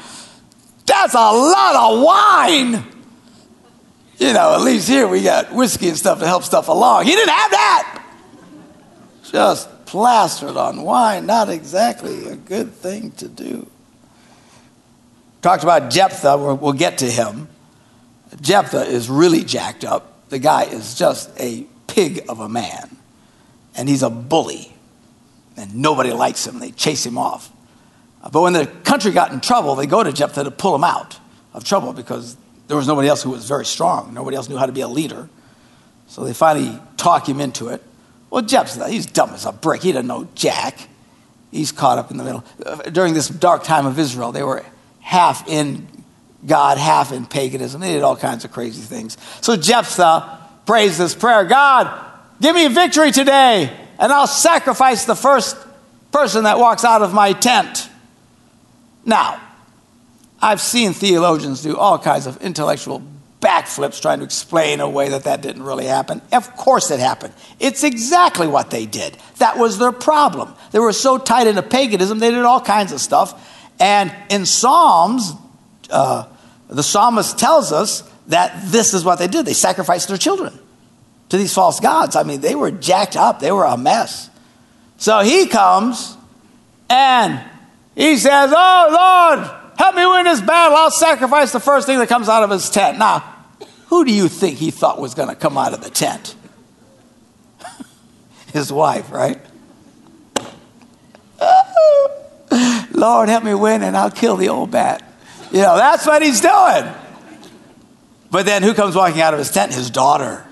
That's 0.84 1.14
a 1.14 1.18
lot 1.18 1.76
of 1.76 2.02
wine. 2.02 2.84
You 4.18 4.32
know, 4.32 4.56
at 4.56 4.62
least 4.62 4.88
here 4.88 5.06
we 5.06 5.22
got 5.22 5.52
whiskey 5.52 5.88
and 5.88 5.96
stuff 5.96 6.18
to 6.18 6.26
help 6.26 6.42
stuff 6.42 6.66
along. 6.66 7.04
He 7.04 7.12
didn't 7.12 7.32
have 7.32 7.50
that. 7.52 8.04
Just 9.30 9.86
plastered 9.86 10.56
on 10.56 10.82
wine, 10.82 11.24
not 11.24 11.48
exactly 11.48 12.26
a 12.26 12.34
good 12.34 12.72
thing 12.72 13.12
to 13.12 13.28
do. 13.28 13.70
Talked 15.40 15.62
about 15.62 15.90
Jephthah, 15.90 16.36
we'll 16.36 16.72
get 16.72 16.98
to 16.98 17.06
him. 17.08 17.46
Jephthah 18.40 18.86
is 18.86 19.08
really 19.08 19.44
jacked 19.44 19.84
up. 19.84 20.28
The 20.30 20.40
guy 20.40 20.64
is 20.64 20.96
just 20.96 21.30
a 21.38 21.64
pig 21.86 22.24
of 22.28 22.40
a 22.40 22.48
man, 22.48 22.97
and 23.78 23.88
he's 23.88 24.02
a 24.02 24.10
bully, 24.10 24.70
and 25.56 25.74
nobody 25.76 26.12
likes 26.12 26.46
him. 26.46 26.58
They 26.58 26.72
chase 26.72 27.06
him 27.06 27.16
off. 27.16 27.50
Uh, 28.22 28.28
but 28.28 28.42
when 28.42 28.52
the 28.52 28.66
country 28.66 29.12
got 29.12 29.32
in 29.32 29.40
trouble, 29.40 29.76
they 29.76 29.86
go 29.86 30.02
to 30.02 30.12
Jephthah 30.12 30.44
to 30.44 30.50
pull 30.50 30.74
him 30.74 30.84
out 30.84 31.18
of 31.54 31.64
trouble 31.64 31.92
because 31.92 32.36
there 32.66 32.76
was 32.76 32.88
nobody 32.88 33.08
else 33.08 33.22
who 33.22 33.30
was 33.30 33.48
very 33.48 33.64
strong. 33.64 34.12
Nobody 34.12 34.36
else 34.36 34.48
knew 34.48 34.56
how 34.56 34.66
to 34.66 34.72
be 34.72 34.80
a 34.80 34.88
leader. 34.88 35.28
So 36.08 36.24
they 36.24 36.34
finally 36.34 36.78
talk 36.96 37.28
him 37.28 37.40
into 37.40 37.68
it. 37.68 37.82
Well, 38.30 38.42
Jephthah, 38.42 38.88
he's 38.88 39.06
dumb 39.06 39.30
as 39.30 39.46
a 39.46 39.52
brick. 39.52 39.82
He 39.82 39.92
doesn't 39.92 40.06
know 40.06 40.28
jack. 40.34 40.88
He's 41.50 41.72
caught 41.72 41.98
up 41.98 42.10
in 42.10 42.16
the 42.16 42.24
middle. 42.24 42.44
Uh, 42.64 42.76
during 42.90 43.14
this 43.14 43.28
dark 43.28 43.62
time 43.62 43.86
of 43.86 43.98
Israel, 43.98 44.32
they 44.32 44.42
were 44.42 44.64
half 45.00 45.48
in 45.48 45.86
God, 46.44 46.78
half 46.78 47.12
in 47.12 47.26
paganism. 47.26 47.80
They 47.80 47.94
did 47.94 48.02
all 48.02 48.16
kinds 48.16 48.44
of 48.44 48.52
crazy 48.52 48.82
things. 48.82 49.16
So 49.40 49.56
Jephthah 49.56 50.38
prays 50.66 50.98
this 50.98 51.14
prayer 51.14 51.44
God, 51.44 52.07
give 52.40 52.54
me 52.54 52.68
victory 52.68 53.10
today, 53.10 53.70
and 53.98 54.12
I'll 54.12 54.26
sacrifice 54.26 55.04
the 55.04 55.16
first 55.16 55.56
person 56.12 56.44
that 56.44 56.58
walks 56.58 56.84
out 56.84 57.02
of 57.02 57.12
my 57.12 57.32
tent. 57.32 57.88
Now, 59.04 59.40
I've 60.40 60.60
seen 60.60 60.92
theologians 60.92 61.62
do 61.62 61.76
all 61.76 61.98
kinds 61.98 62.26
of 62.26 62.40
intellectual 62.42 63.02
backflips 63.40 64.00
trying 64.00 64.18
to 64.18 64.24
explain 64.24 64.80
away 64.80 65.10
that 65.10 65.24
that 65.24 65.40
didn't 65.40 65.62
really 65.62 65.86
happen. 65.86 66.20
Of 66.32 66.56
course 66.56 66.90
it 66.90 67.00
happened. 67.00 67.34
It's 67.60 67.84
exactly 67.84 68.46
what 68.46 68.70
they 68.70 68.86
did. 68.86 69.16
That 69.38 69.58
was 69.58 69.78
their 69.78 69.92
problem. 69.92 70.54
They 70.72 70.78
were 70.78 70.92
so 70.92 71.18
tied 71.18 71.46
into 71.46 71.62
paganism, 71.62 72.18
they 72.18 72.30
did 72.30 72.44
all 72.44 72.60
kinds 72.60 72.92
of 72.92 73.00
stuff. 73.00 73.54
And 73.80 74.12
in 74.28 74.44
Psalms, 74.44 75.32
uh, 75.90 76.26
the 76.68 76.82
psalmist 76.82 77.38
tells 77.38 77.72
us 77.72 78.02
that 78.26 78.60
this 78.66 78.92
is 78.92 79.04
what 79.04 79.18
they 79.18 79.28
did. 79.28 79.46
They 79.46 79.54
sacrificed 79.54 80.08
their 80.08 80.18
children 80.18 80.58
to 81.28 81.36
these 81.36 81.54
false 81.54 81.80
gods. 81.80 82.16
I 82.16 82.22
mean, 82.22 82.40
they 82.40 82.54
were 82.54 82.70
jacked 82.70 83.16
up, 83.16 83.40
they 83.40 83.52
were 83.52 83.64
a 83.64 83.76
mess. 83.76 84.30
So 84.96 85.20
he 85.20 85.46
comes 85.46 86.16
and 86.88 87.40
he 87.94 88.16
says, 88.16 88.52
Oh, 88.54 88.88
Lord, 89.36 89.50
help 89.78 89.94
me 89.94 90.06
win 90.06 90.24
this 90.24 90.40
battle. 90.40 90.76
I'll 90.76 90.90
sacrifice 90.90 91.52
the 91.52 91.60
first 91.60 91.86
thing 91.86 91.98
that 91.98 92.08
comes 92.08 92.28
out 92.28 92.42
of 92.42 92.50
his 92.50 92.68
tent. 92.70 92.98
Now, 92.98 93.20
who 93.86 94.04
do 94.04 94.12
you 94.12 94.28
think 94.28 94.58
he 94.58 94.70
thought 94.70 95.00
was 95.00 95.14
going 95.14 95.28
to 95.28 95.36
come 95.36 95.56
out 95.56 95.72
of 95.72 95.82
the 95.82 95.90
tent? 95.90 96.34
his 98.52 98.72
wife, 98.72 99.10
right? 99.12 99.40
Lord, 102.92 103.28
help 103.28 103.44
me 103.44 103.54
win 103.54 103.82
and 103.82 103.96
I'll 103.96 104.10
kill 104.10 104.36
the 104.36 104.48
old 104.48 104.70
bat. 104.70 105.04
You 105.52 105.62
know, 105.62 105.76
that's 105.76 106.06
what 106.06 106.22
he's 106.22 106.40
doing. 106.40 106.92
But 108.30 108.44
then 108.44 108.62
who 108.62 108.74
comes 108.74 108.94
walking 108.94 109.20
out 109.20 109.32
of 109.32 109.38
his 109.38 109.50
tent? 109.50 109.72
His 109.72 109.90
daughter. 109.90 110.44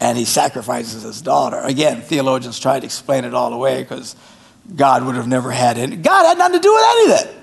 And 0.00 0.16
he 0.16 0.24
sacrifices 0.24 1.02
his 1.02 1.20
daughter. 1.20 1.58
Again, 1.58 2.00
theologians 2.00 2.58
try 2.58 2.80
to 2.80 2.86
explain 2.86 3.24
it 3.24 3.34
all 3.34 3.52
away 3.52 3.82
because 3.82 4.16
God 4.74 5.04
would 5.04 5.14
have 5.14 5.28
never 5.28 5.50
had 5.50 5.76
any. 5.76 5.96
God 5.96 6.24
had 6.24 6.38
nothing 6.38 6.58
to 6.58 6.62
do 6.62 6.72
with 6.72 6.84
any 6.86 7.12
of 7.12 7.20
it. 7.20 7.36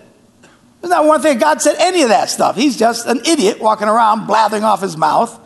There's 0.81 0.91
not 0.91 1.05
one 1.05 1.21
thing 1.21 1.37
God 1.39 1.61
said 1.61 1.75
any 1.79 2.03
of 2.03 2.09
that 2.09 2.29
stuff. 2.29 2.55
He's 2.55 2.77
just 2.77 3.07
an 3.07 3.21
idiot 3.25 3.59
walking 3.59 3.87
around 3.87 4.27
blathering 4.27 4.63
off 4.63 4.81
his 4.81 4.95
mouth, 4.95 5.39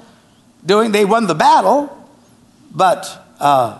doing, 0.66 0.92
they 0.92 1.06
won 1.06 1.28
the 1.28 1.36
battle, 1.36 1.98
but 2.74 3.34
uh, 3.40 3.80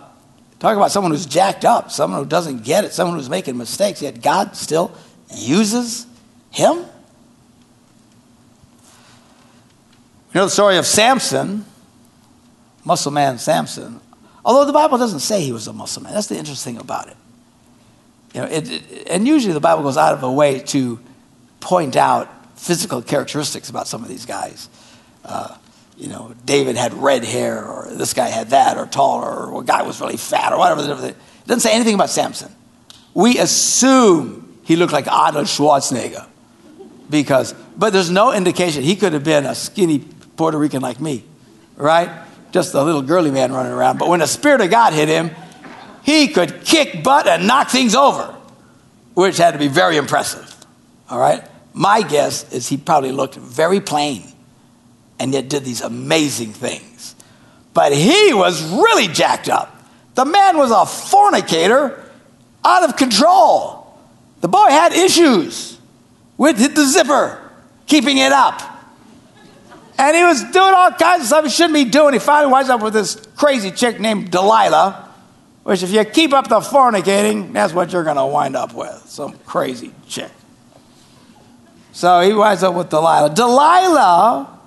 talk 0.58 0.76
about 0.76 0.90
someone 0.90 1.12
who's 1.12 1.26
jacked 1.26 1.64
up, 1.64 1.90
someone 1.90 2.20
who 2.20 2.26
doesn't 2.28 2.64
get 2.64 2.84
it, 2.84 2.92
someone 2.92 3.16
who's 3.16 3.30
making 3.30 3.56
mistakes, 3.56 4.00
yet 4.02 4.22
God 4.22 4.56
still 4.56 4.92
uses 5.34 6.06
him. 6.50 6.78
You 10.34 10.38
know 10.40 10.44
the 10.46 10.50
story 10.50 10.78
of 10.78 10.86
Samson, 10.86 11.66
muscle 12.84 13.12
man 13.12 13.38
Samson, 13.38 14.00
although 14.44 14.64
the 14.64 14.72
Bible 14.72 14.98
doesn't 14.98 15.20
say 15.20 15.42
he 15.42 15.52
was 15.52 15.66
a 15.66 15.72
muscle 15.72 16.02
man. 16.02 16.12
That's 16.12 16.26
the 16.26 16.36
interesting 16.36 16.78
about 16.78 17.08
it. 17.08 17.16
You 18.34 18.40
know, 18.40 18.46
it, 18.46 18.70
it, 18.70 19.08
and 19.08 19.26
usually 19.26 19.52
the 19.52 19.60
Bible 19.60 19.82
goes 19.82 19.96
out 19.96 20.14
of 20.14 20.22
a 20.22 20.32
way 20.32 20.60
to 20.60 20.98
point 21.60 21.96
out 21.96 22.28
physical 22.58 23.02
characteristics 23.02 23.68
about 23.68 23.86
some 23.86 24.02
of 24.02 24.08
these 24.08 24.26
guys. 24.26 24.68
Uh, 25.24 25.56
you 25.96 26.08
know, 26.08 26.34
David 26.44 26.76
had 26.76 26.94
red 26.94 27.24
hair, 27.24 27.64
or 27.64 27.88
this 27.92 28.14
guy 28.14 28.28
had 28.28 28.50
that, 28.50 28.78
or 28.78 28.86
taller, 28.86 29.46
or 29.46 29.62
a 29.62 29.64
guy 29.64 29.82
was 29.82 30.00
really 30.00 30.16
fat, 30.16 30.52
or 30.52 30.58
whatever. 30.58 31.06
It 31.06 31.16
doesn't 31.46 31.60
say 31.60 31.74
anything 31.74 31.94
about 31.94 32.10
Samson. 32.10 32.50
We 33.14 33.38
assume 33.38 34.58
he 34.64 34.76
looked 34.76 34.92
like 34.92 35.06
Arnold 35.06 35.46
Schwarzenegger 35.46 36.26
because, 37.10 37.54
but 37.76 37.92
there's 37.92 38.10
no 38.10 38.32
indication 38.32 38.82
he 38.82 38.96
could 38.96 39.12
have 39.12 39.24
been 39.24 39.44
a 39.44 39.54
skinny 39.54 39.98
Puerto 40.36 40.56
Rican 40.56 40.80
like 40.80 41.00
me, 41.00 41.24
right? 41.76 42.10
Just 42.52 42.74
a 42.74 42.82
little 42.82 43.02
girly 43.02 43.30
man 43.30 43.52
running 43.52 43.72
around. 43.72 43.98
But 43.98 44.08
when 44.08 44.20
the 44.20 44.26
Spirit 44.26 44.60
of 44.60 44.70
God 44.70 44.92
hit 44.92 45.08
him, 45.08 45.30
he 46.02 46.28
could 46.28 46.64
kick 46.64 47.02
butt 47.02 47.26
and 47.26 47.46
knock 47.46 47.70
things 47.70 47.94
over, 47.94 48.34
which 49.14 49.38
had 49.38 49.52
to 49.52 49.58
be 49.58 49.68
very 49.68 49.96
impressive. 49.96 50.54
All 51.08 51.18
right? 51.18 51.42
My 51.72 52.02
guess 52.02 52.52
is 52.52 52.68
he 52.68 52.76
probably 52.76 53.12
looked 53.12 53.34
very 53.34 53.80
plain 53.80 54.24
and 55.18 55.32
yet 55.32 55.48
did 55.48 55.64
these 55.64 55.80
amazing 55.80 56.52
things. 56.52 57.14
But 57.74 57.92
he 57.92 58.34
was 58.34 58.62
really 58.70 59.08
jacked 59.08 59.48
up. 59.48 59.74
The 60.14 60.24
man 60.26 60.58
was 60.58 60.70
a 60.70 60.84
fornicator 60.84 62.04
out 62.64 62.88
of 62.88 62.96
control. 62.96 63.96
The 64.42 64.48
boy 64.48 64.66
had 64.68 64.92
issues 64.92 65.78
with 66.36 66.58
the 66.74 66.84
zipper, 66.84 67.40
keeping 67.86 68.18
it 68.18 68.32
up. 68.32 68.60
And 70.02 70.16
he 70.16 70.24
was 70.24 70.42
doing 70.42 70.74
all 70.74 70.90
kinds 70.90 71.22
of 71.22 71.26
stuff 71.28 71.44
he 71.44 71.50
shouldn't 71.50 71.74
be 71.74 71.84
doing. 71.84 72.12
He 72.12 72.18
finally 72.18 72.52
winds 72.52 72.68
up 72.68 72.82
with 72.82 72.92
this 72.92 73.14
crazy 73.36 73.70
chick 73.70 74.00
named 74.00 74.30
Delilah 74.30 75.10
which, 75.62 75.82
if 75.82 75.90
you 75.90 76.04
keep 76.04 76.32
up 76.32 76.48
the 76.48 76.60
fornicating, 76.60 77.52
that's 77.52 77.72
what 77.72 77.92
you're 77.92 78.02
going 78.02 78.16
to 78.16 78.26
wind 78.26 78.56
up 78.56 78.74
with 78.74 79.04
some 79.06 79.38
crazy 79.46 79.92
chick. 80.08 80.30
So 81.92 82.20
he 82.20 82.32
winds 82.32 82.62
up 82.62 82.74
with 82.74 82.88
Delilah. 82.88 83.34
Delilah 83.34 84.58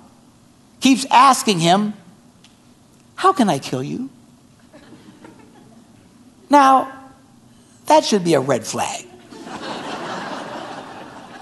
keeps 0.80 1.04
asking 1.10 1.58
him, 1.58 1.92
How 3.16 3.32
can 3.32 3.50
I 3.50 3.58
kill 3.58 3.82
you? 3.82 4.08
Now, 6.48 6.92
that 7.86 8.04
should 8.04 8.24
be 8.24 8.34
a 8.34 8.40
red 8.40 8.64
flag. 8.64 9.04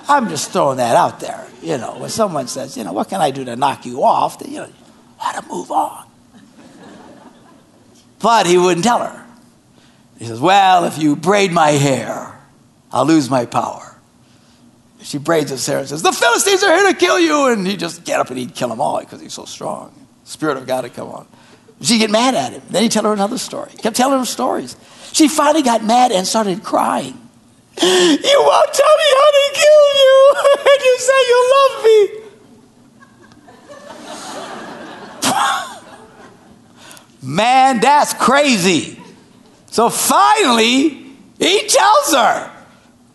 I'm 0.09 0.29
just 0.29 0.51
throwing 0.51 0.79
that 0.79 0.97
out 0.97 1.21
there. 1.21 1.47
You 1.63 1.79
know, 1.79 1.99
when 1.99 2.11
someone 2.11 2.49
says, 2.49 2.77
You 2.77 2.85
know, 2.85 2.93
what 2.93 3.09
can 3.09 3.21
I 3.21 3.31
do 3.31 3.45
to 3.45 3.57
knock 3.57 3.87
you 3.87 4.03
off? 4.03 4.39
Then, 4.39 4.51
you 4.51 4.59
know, 4.59 4.69
how 5.19 5.41
to 5.41 5.49
move 5.49 5.71
on. 5.71 6.07
But 8.21 8.47
he 8.47 8.57
wouldn't 8.59 8.85
tell 8.85 9.01
her. 9.01 9.27
He 10.19 10.27
says, 10.27 10.41
Well, 10.41 10.85
if 10.85 10.99
you 10.99 11.17
braid 11.17 11.53
my 11.53 11.71
hair, 11.71 12.39
I'll 12.93 13.07
lose 13.07 13.29
my 13.29 13.47
power. 13.47 13.95
She 15.03 15.19
braids 15.19 15.51
his 15.51 15.67
hair 15.67 15.81
and 15.81 15.89
says, 15.89 16.03
The 16.03 16.13
Philistines 16.13 16.63
are 16.63 16.75
here 16.75 16.93
to 16.93 16.99
kill 16.99 17.19
you. 17.19 17.49
And 17.49 17.67
he 17.67 17.77
just 17.77 18.05
get 18.05 18.21
up 18.21 18.31
and 18.31 18.39
he'd 18.39 18.55
kill 18.55 18.69
them 18.69 18.81
all 18.81 19.01
because 19.01 19.21
he's 19.21 19.35
so 19.35 19.45
strong. 19.45 19.95
Spirit 20.25 20.57
of 20.57 20.67
God 20.67 20.85
had 20.85 20.95
come 20.95 21.09
on. 21.09 21.27
She'd 21.83 21.99
get 21.99 22.11
mad 22.11 22.35
at 22.35 22.53
him. 22.53 22.63
Then 22.71 22.83
he'd 22.83 22.93
tell 22.93 23.05
her 23.05 23.13
another 23.13 23.37
story. 23.37 23.71
He 23.73 23.79
kept 23.79 23.97
telling 23.97 24.19
her 24.19 24.25
stories. 24.25 24.77
She 25.13 25.29
finally 25.29 25.63
got 25.63 25.85
mad 25.85 26.13
and 26.13 26.27
started 26.27 26.63
crying. 26.63 27.21
You 27.83 28.39
won't 28.41 28.73
tell 28.73 28.97
me 28.97 29.09
how 29.19 29.31
to 29.31 29.51
kill 29.53 29.85
you, 30.01 30.35
and 30.71 30.81
you 30.85 30.95
say 30.99 31.19
you 31.31 31.39
love 31.55 31.75
me. 31.85 31.99
Man, 37.35 37.81
that's 37.81 38.15
crazy. 38.15 39.01
So 39.71 39.91
finally, 39.91 40.91
he 41.39 41.67
tells 41.67 42.15
her, 42.15 42.53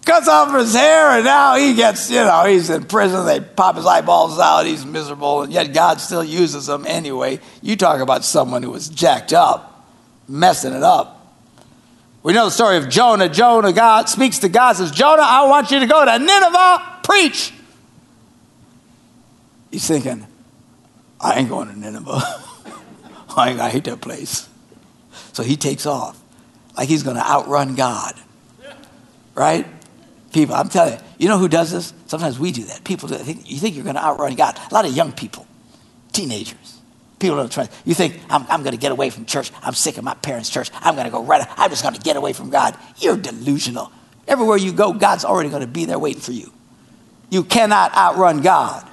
cuts 0.06 0.28
off 0.28 0.54
his 0.54 0.74
hair, 0.74 1.12
and 1.12 1.24
now 1.24 1.56
he 1.56 1.74
gets, 1.74 2.10
you 2.10 2.18
know, 2.18 2.44
he's 2.46 2.70
in 2.70 2.84
prison. 2.86 3.26
They 3.26 3.40
pop 3.40 3.76
his 3.78 3.86
eyeballs 3.86 4.40
out. 4.40 4.66
He's 4.66 4.86
miserable, 4.86 5.44
and 5.44 5.54
yet 5.54 5.74
God 5.74 6.02
still 6.02 6.24
uses 6.24 6.68
him 6.68 6.86
anyway. 6.86 7.40
You 7.62 7.76
talk 7.76 8.02
about 8.02 8.26
someone 8.26 8.64
who 8.64 8.72
was 8.72 8.90
jacked 8.90 9.32
up, 9.32 9.88
messing 10.28 10.74
it 10.74 10.84
up. 10.84 11.19
We 12.30 12.36
know 12.36 12.46
the 12.46 12.52
story 12.52 12.78
of 12.78 12.90
Jonah. 12.90 13.28
Jonah, 13.28 13.74
God 13.74 14.08
speaks 14.08 14.38
to 14.38 14.50
God, 14.50 14.74
says, 14.74 14.92
Jonah, 14.92 15.24
I 15.26 15.48
want 15.48 15.72
you 15.72 15.80
to 15.80 15.88
go 15.88 16.06
to 16.06 16.20
Nineveh, 16.20 17.00
preach. 17.02 17.52
He's 19.72 19.88
thinking, 19.88 20.28
I 21.20 21.40
ain't 21.40 21.50
going 21.50 21.70
to 21.70 21.80
Nineveh. 21.80 22.22
I, 23.36 23.60
I 23.60 23.70
hate 23.72 23.86
that 23.86 24.02
place. 24.02 24.48
So 25.34 25.42
he 25.42 25.56
takes 25.56 25.88
off 25.88 26.22
like 26.78 26.88
he's 26.88 27.02
going 27.02 27.16
to 27.16 27.28
outrun 27.28 27.74
God. 27.74 28.14
Right? 29.34 29.66
People, 30.32 30.54
I'm 30.54 30.70
telling 30.70 31.00
you, 31.00 31.00
you 31.18 31.30
know 31.30 31.40
who 31.40 31.48
does 31.48 31.72
this? 31.72 31.96
Sometimes 32.06 32.38
we 32.38 32.52
do 32.52 32.64
that. 32.66 32.84
People 32.84 33.10
do 33.10 33.18
that. 33.18 33.26
You 33.50 33.58
think 33.58 33.74
you're 33.74 33.84
going 33.84 33.96
to 33.96 34.06
outrun 34.06 34.36
God. 34.36 34.56
A 34.70 34.72
lot 34.76 34.86
of 34.86 34.96
young 34.96 35.14
people, 35.14 35.48
teenagers. 36.12 36.79
People 37.20 37.38
don't 37.38 37.52
try. 37.52 37.68
You 37.86 37.94
think, 37.94 38.20
I'm, 38.30 38.46
I'm 38.50 38.64
going 38.64 38.72
to 38.72 38.80
get 38.80 38.92
away 38.92 39.10
from 39.10 39.26
church. 39.26 39.52
I'm 39.62 39.74
sick 39.74 39.98
of 39.98 40.04
my 40.04 40.14
parents' 40.14 40.50
church. 40.50 40.72
I'm 40.74 40.96
going 40.96 41.06
to 41.06 41.12
go 41.12 41.24
right. 41.24 41.46
I'm 41.58 41.70
just 41.70 41.84
going 41.84 41.96
to 41.96 42.02
get 42.02 42.16
away 42.16 42.34
from 42.34 42.50
God. 42.50 42.78
You're 42.98 43.18
delusional. 43.18 43.92
Everywhere 44.28 44.58
you 44.58 44.72
go, 44.72 44.94
God's 44.94 45.26
already 45.26 45.50
going 45.50 45.62
to 45.62 45.68
be 45.68 45.86
there 45.86 46.00
waiting 46.00 46.22
for 46.22 46.32
you. 46.32 46.52
You 47.30 47.44
cannot 47.44 47.94
outrun 47.96 48.42
God. 48.42 48.88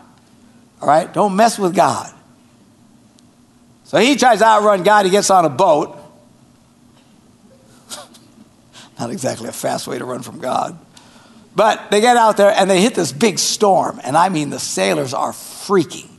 All 0.80 0.88
right? 0.88 1.12
Don't 1.12 1.37
mess 1.37 1.59
with 1.59 1.75
God. 1.75 2.12
So 3.85 3.99
he 3.99 4.16
tries 4.16 4.40
to 4.40 4.47
outrun 4.47 4.83
God. 4.83 5.04
He 5.04 5.12
gets 5.12 5.30
on 5.30 5.45
a 5.45 5.49
boat. 5.49 5.97
Not 8.99 9.11
exactly 9.11 9.49
a 9.49 9.52
fast 9.52 9.87
way 9.87 9.99
to 9.99 10.04
run 10.04 10.23
from 10.23 10.40
God. 10.40 10.78
But 11.54 11.90
they 11.90 12.00
get 12.00 12.16
out 12.16 12.37
there 12.37 12.50
and 12.50 12.68
they 12.68 12.83
hit 12.83 12.95
this 12.95 13.12
big 13.12 13.38
storm. 13.38 14.00
And 14.02 14.16
I 14.16 14.28
mean, 14.28 14.50
the 14.50 14.59
sailors 14.59 15.14
are 15.14 15.33
freaking. 15.33 16.11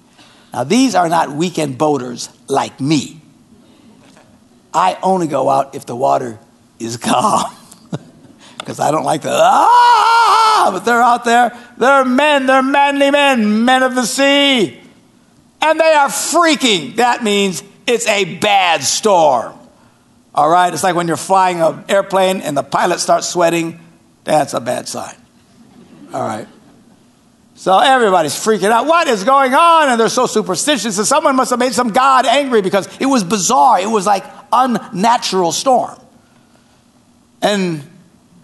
Now, 0.57 0.63
these 0.63 0.95
are 0.95 1.07
not 1.07 1.29
weekend 1.29 1.77
boaters 1.77 2.29
like 2.47 2.81
me. 2.81 3.21
I 4.73 4.97
only 5.03 5.27
go 5.27 5.51
out 5.51 5.75
if 5.75 5.85
the 5.85 5.95
water 5.95 6.39
is 6.79 6.97
calm. 6.97 7.55
Because 8.57 8.79
I 8.79 8.89
don't 8.89 9.03
like 9.03 9.21
the, 9.21 9.29
ah, 9.31 10.71
but 10.73 10.83
they're 10.83 10.99
out 10.99 11.25
there. 11.25 11.55
They're 11.77 12.03
men, 12.03 12.47
they're 12.47 12.63
manly 12.63 13.11
men, 13.11 13.65
men 13.65 13.83
of 13.83 13.93
the 13.93 14.07
sea. 14.07 14.81
And 15.61 15.79
they 15.79 15.93
are 15.93 16.09
freaking. 16.09 16.95
That 16.95 17.23
means 17.23 17.61
it's 17.85 18.07
a 18.07 18.39
bad 18.39 18.81
storm. 18.81 19.53
All 20.33 20.49
right? 20.49 20.73
It's 20.73 20.81
like 20.81 20.95
when 20.95 21.07
you're 21.07 21.17
flying 21.17 21.61
an 21.61 21.85
airplane 21.87 22.41
and 22.41 22.57
the 22.57 22.63
pilot 22.63 22.99
starts 22.99 23.29
sweating. 23.29 23.79
That's 24.23 24.55
a 24.55 24.59
bad 24.59 24.87
sign. 24.87 25.17
All 26.11 26.27
right. 26.27 26.47
So 27.57 27.79
everybody's 27.79 28.35
freaking 28.35 28.69
out. 28.69 28.85
What 28.85 29.07
is 29.07 29.23
going 29.23 29.55
on? 29.55 29.89
And 29.89 29.99
they're 29.99 30.09
so 30.09 30.27
superstitious. 30.27 30.99
And 30.99 31.07
someone 31.07 31.35
must 31.35 31.49
have 31.49 31.57
made 31.57 31.73
some 31.73 31.89
God 31.89 32.27
angry 32.27 32.61
because 32.61 32.87
it 33.01 33.07
was 33.07 33.23
bizarre. 33.23 33.79
It 33.79 33.87
was 33.87 34.05
like 34.05 34.23
unnatural 34.53 35.51
storm. 35.51 35.99
And 37.41 37.83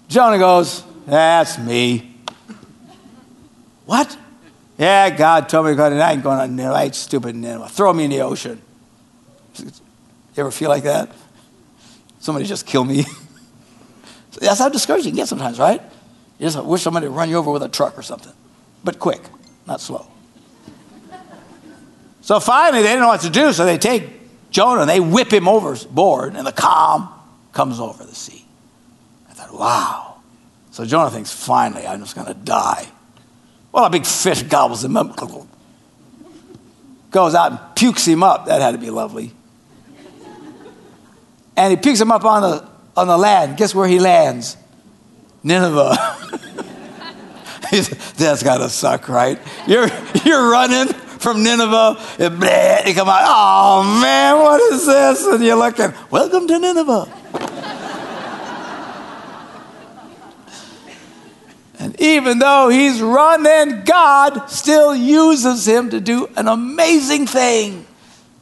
Jonah 0.07 0.39
goes, 0.39 0.83
That's 1.05 1.59
me. 1.59 2.15
What? 3.85 4.17
Yeah, 4.79 5.11
God 5.11 5.47
told 5.47 5.67
me 5.67 5.73
to 5.73 5.75
go 5.75 5.89
to 5.91 5.95
I 5.95 6.13
ain't 6.13 6.23
going 6.23 6.57
to 6.57 6.75
ain't 6.75 6.95
stupid 6.95 7.35
Nineveh. 7.35 7.69
Throw 7.69 7.93
me 7.93 8.05
in 8.05 8.09
the 8.09 8.21
ocean. 8.21 8.59
You 9.59 9.71
ever 10.37 10.49
feel 10.51 10.69
like 10.69 10.83
that? 10.83 11.11
Somebody 12.19 12.45
just 12.45 12.65
kill 12.65 12.83
me. 12.83 13.05
That's 14.41 14.57
how 14.57 14.69
discouraged 14.69 15.05
you 15.05 15.11
can 15.11 15.17
get 15.17 15.27
sometimes, 15.27 15.59
right? 15.59 15.81
You 16.39 16.47
just 16.47 16.65
wish 16.65 16.81
somebody 16.81 17.07
would 17.07 17.15
run 17.15 17.29
you 17.29 17.37
over 17.37 17.51
with 17.51 17.61
a 17.61 17.69
truck 17.69 17.95
or 17.97 18.01
something, 18.01 18.33
but 18.83 18.99
quick, 18.99 19.21
not 19.65 19.81
slow. 19.81 20.07
So 22.21 22.39
finally, 22.39 22.81
they 22.81 22.89
didn't 22.89 23.01
know 23.01 23.09
what 23.09 23.21
to 23.21 23.29
do, 23.29 23.51
so 23.51 23.65
they 23.65 23.77
take 23.77 24.09
Jonah 24.49 24.81
and 24.81 24.89
they 24.89 24.99
whip 24.99 25.31
him 25.31 25.47
overboard, 25.47 26.35
and 26.35 26.47
the 26.47 26.51
calm 26.51 27.09
comes 27.51 27.79
over 27.79 28.03
the 28.03 28.15
sea. 28.15 28.45
I 29.29 29.33
thought, 29.33 29.53
wow. 29.53 30.15
So 30.71 30.85
Jonah 30.85 31.11
thinks, 31.11 31.31
finally, 31.31 31.85
I'm 31.85 31.99
just 31.99 32.15
going 32.15 32.27
to 32.27 32.33
die. 32.33 32.87
Well, 33.71 33.85
a 33.85 33.89
big 33.89 34.05
fish 34.05 34.43
gobbles 34.43 34.83
him 34.83 34.95
up, 34.95 35.17
goes 37.11 37.35
out 37.35 37.51
and 37.51 37.59
pukes 37.75 38.05
him 38.07 38.23
up. 38.23 38.45
That 38.45 38.61
had 38.61 38.71
to 38.71 38.77
be 38.77 38.89
lovely. 38.89 39.31
And 41.55 41.71
he 41.71 41.77
pukes 41.77 42.01
him 42.01 42.11
up 42.11 42.23
on 42.25 42.41
the, 42.41 42.67
on 42.95 43.07
the 43.07 43.17
land. 43.17 43.57
Guess 43.57 43.75
where 43.75 43.87
he 43.87 43.99
lands? 43.99 44.57
Nineveh. 45.43 46.39
That's 48.17 48.43
got 48.43 48.59
to 48.59 48.69
suck, 48.69 49.09
right? 49.09 49.39
You're, 49.67 49.89
you're 50.25 50.51
running 50.51 50.87
from 50.93 51.41
Nineveh, 51.41 51.99
and 52.19 52.39
blah, 52.39 52.85
you 52.85 52.93
come 52.93 53.09
out, 53.09 53.23
oh 53.23 53.99
man, 53.99 54.37
what 54.37 54.61
is 54.73 54.85
this? 54.85 55.25
And 55.25 55.43
you're 55.43 55.55
looking, 55.55 55.91
welcome 56.11 56.47
to 56.47 56.59
Nineveh. 56.59 57.11
and 61.79 61.99
even 61.99 62.37
though 62.37 62.69
he's 62.69 63.01
running, 63.01 63.83
God 63.85 64.51
still 64.51 64.95
uses 64.95 65.67
him 65.67 65.89
to 65.89 65.99
do 65.99 66.27
an 66.35 66.47
amazing 66.47 67.25
thing. 67.25 67.87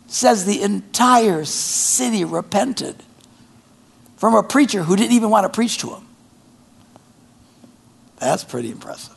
Says 0.08 0.46
the 0.46 0.62
entire 0.62 1.46
city 1.46 2.26
repented 2.26 2.98
from 4.17 4.36
a 4.36 4.44
preacher 4.44 4.84
who 4.84 4.98
didn't 4.98 5.13
even 5.13 5.30
want 5.30 5.46
to 5.46 5.50
preach 5.50 5.78
to 5.78 5.91
him. 5.91 6.06
That's 8.20 8.44
pretty 8.44 8.70
impressive. 8.70 9.15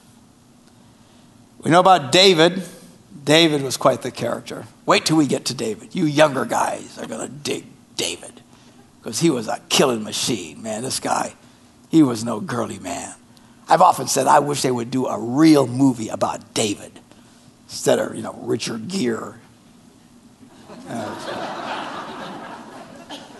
We 1.64 1.70
know 1.70 1.80
about 1.80 2.12
David. 2.12 2.62
David 3.24 3.62
was 3.62 3.78
quite 3.78 4.02
the 4.02 4.10
character. 4.10 4.66
Wait 4.84 5.06
till 5.06 5.16
we 5.16 5.26
get 5.26 5.46
to 5.46 5.54
David. 5.54 5.94
You 5.94 6.04
younger 6.04 6.44
guys 6.44 6.98
are 6.98 7.06
going 7.06 7.26
to 7.26 7.32
dig 7.32 7.64
David 7.96 8.42
because 9.00 9.20
he 9.20 9.30
was 9.30 9.48
a 9.48 9.60
killing 9.70 10.04
machine, 10.04 10.62
man. 10.62 10.82
This 10.82 11.00
guy, 11.00 11.32
he 11.88 12.02
was 12.02 12.22
no 12.22 12.38
girly 12.38 12.78
man. 12.78 13.14
I've 13.66 13.80
often 13.80 14.08
said 14.08 14.26
I 14.26 14.40
wish 14.40 14.60
they 14.60 14.70
would 14.70 14.90
do 14.90 15.06
a 15.06 15.18
real 15.18 15.66
movie 15.66 16.08
about 16.08 16.52
David 16.52 16.92
instead 17.66 17.98
of, 17.98 18.14
you 18.14 18.20
know, 18.20 18.38
Richard 18.42 18.88
Gere. 18.88 19.36
Uh, 20.86 21.14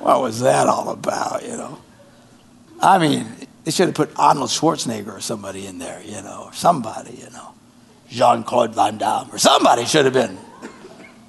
what 0.01 0.23
was 0.23 0.41
that 0.41 0.67
all 0.67 0.89
about, 0.89 1.43
you 1.43 1.59
know? 1.59 1.79
I 2.81 2.97
mean, 2.99 3.27
they 3.65 3.71
should 3.71 3.89
have 3.89 3.95
put 3.95 4.11
Arnold 4.19 4.49
Schwarzenegger 4.49 5.13
or 5.13 5.21
somebody 5.21 5.67
in 5.67 5.79
there, 5.79 6.03
you 6.03 6.23
know, 6.23 6.45
or 6.47 6.55
somebody, 6.55 7.17
you 7.17 7.29
know. 7.31 7.55
Jean 8.09 8.45
Claude 8.45 8.75
Van 8.75 8.99
Damme 8.99 9.31
or 9.33 9.39
somebody 9.39 9.85
should 9.85 10.05
have 10.05 10.15
been. 10.15 10.39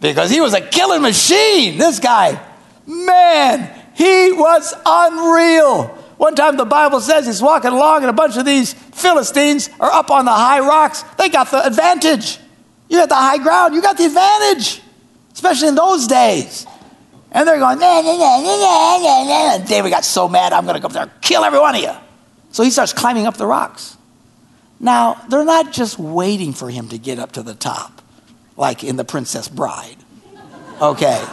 Because 0.01 0.29
he 0.29 0.41
was 0.41 0.53
a 0.53 0.61
killing 0.61 1.01
machine. 1.01 1.77
This 1.77 1.99
guy, 1.99 2.39
man, 2.85 3.73
he 3.95 4.31
was 4.31 4.73
unreal. 4.85 5.85
One 6.17 6.35
time 6.35 6.57
the 6.57 6.65
Bible 6.65 7.01
says 7.01 7.25
he's 7.25 7.41
walking 7.41 7.71
along 7.71 8.01
and 8.01 8.09
a 8.09 8.13
bunch 8.13 8.37
of 8.37 8.45
these 8.45 8.73
Philistines 8.73 9.69
are 9.79 9.91
up 9.91 10.11
on 10.11 10.25
the 10.25 10.31
high 10.31 10.59
rocks. 10.59 11.03
They 11.17 11.29
got 11.29 11.51
the 11.51 11.65
advantage. 11.65 12.39
You 12.89 12.97
got 12.97 13.09
the 13.09 13.15
high 13.15 13.37
ground, 13.37 13.73
you 13.73 13.81
got 13.81 13.97
the 13.97 14.05
advantage, 14.05 14.81
especially 15.33 15.69
in 15.69 15.75
those 15.75 16.07
days. 16.07 16.65
And 17.31 17.47
they're 17.47 17.59
going, 17.59 17.79
nah, 17.79 18.01
nah, 18.01 18.15
nah, 18.15 18.37
nah, 18.37 18.97
nah, 18.97 19.57
nah. 19.57 19.65
David 19.65 19.89
got 19.89 20.05
so 20.05 20.29
mad, 20.29 20.53
I'm 20.53 20.63
going 20.65 20.75
to 20.75 20.79
go 20.79 20.85
up 20.87 20.93
there 20.93 21.03
and 21.03 21.11
kill 21.21 21.43
every 21.43 21.59
one 21.59 21.75
of 21.75 21.81
you. 21.81 21.91
So 22.51 22.63
he 22.63 22.69
starts 22.69 22.93
climbing 22.93 23.25
up 23.25 23.35
the 23.35 23.45
rocks. 23.45 23.97
Now, 24.79 25.21
they're 25.29 25.45
not 25.45 25.71
just 25.71 25.97
waiting 25.97 26.53
for 26.53 26.69
him 26.69 26.89
to 26.89 26.97
get 26.97 27.19
up 27.19 27.33
to 27.33 27.43
the 27.43 27.53
top, 27.53 28.01
like 28.57 28.83
in 28.83 28.97
The 28.97 29.05
Princess 29.05 29.47
Bride. 29.47 29.97
Okay. 30.81 31.25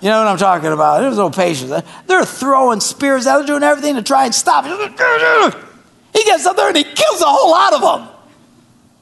You 0.00 0.10
know 0.10 0.18
what 0.18 0.28
I'm 0.28 0.38
talking 0.38 0.72
about? 0.72 1.00
There's 1.00 1.16
no 1.16 1.30
patience. 1.30 1.82
They're 2.06 2.24
throwing 2.24 2.80
spears 2.80 3.26
out, 3.26 3.38
they're 3.38 3.46
doing 3.46 3.62
everything 3.62 3.96
to 3.96 4.02
try 4.02 4.24
and 4.24 4.34
stop 4.34 4.64
him. 4.64 4.76
He 6.12 6.24
gets 6.24 6.46
up 6.46 6.56
there 6.56 6.68
and 6.68 6.76
he 6.76 6.84
kills 6.84 7.20
a 7.20 7.26
whole 7.26 7.50
lot 7.50 7.72
of 7.74 7.80
them. 7.80 8.08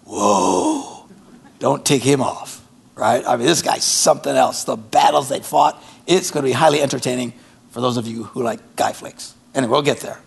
Whoa. 0.05 1.09
Don't 1.59 1.85
tick 1.85 2.03
him 2.03 2.21
off, 2.21 2.67
right? 2.97 3.25
I 3.27 3.37
mean, 3.37 3.47
this 3.47 3.63
guy's 3.63 3.85
something 3.85 4.35
else. 4.35 4.65
The 4.65 4.77
battles 4.77 5.29
they 5.29 5.41
fought, 5.41 5.83
it's 6.07 6.31
going 6.31 6.43
to 6.43 6.49
be 6.49 6.53
highly 6.53 6.81
entertaining 6.83 7.35
for 7.71 7.81
those 7.81 7.97
of 7.97 8.07
you 8.07 8.25
who 8.25 8.43
like 8.43 8.77
guy 8.77 8.93
flicks. 8.93 9.35
Anyway, 9.55 9.71
we'll 9.71 9.83
get 9.83 10.01
there. 10.01 10.19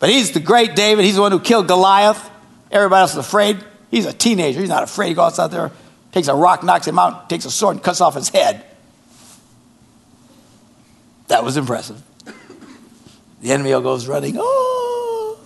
But 0.00 0.08
he's 0.08 0.32
the 0.32 0.40
great 0.40 0.74
David. 0.74 1.04
He's 1.04 1.14
the 1.14 1.20
one 1.20 1.30
who 1.30 1.38
killed 1.38 1.68
Goliath. 1.68 2.28
Everybody 2.72 3.02
else 3.02 3.12
is 3.12 3.18
afraid. 3.18 3.62
He's 3.90 4.06
a 4.06 4.12
teenager. 4.12 4.58
He's 4.58 4.68
not 4.68 4.82
afraid. 4.82 5.08
He 5.08 5.14
goes 5.14 5.38
out 5.38 5.52
there, 5.52 5.70
takes 6.10 6.26
a 6.26 6.34
rock, 6.34 6.64
knocks 6.64 6.88
him 6.88 6.98
out, 6.98 7.30
takes 7.30 7.44
a 7.44 7.50
sword, 7.50 7.76
and 7.76 7.84
cuts 7.84 8.00
off 8.00 8.14
his 8.14 8.30
head. 8.30 8.64
That 11.28 11.44
was 11.44 11.56
impressive. 11.56 12.02
The 13.40 13.52
enemy 13.52 13.70
goes 13.70 14.08
running. 14.08 14.34
Oh! 14.38 15.38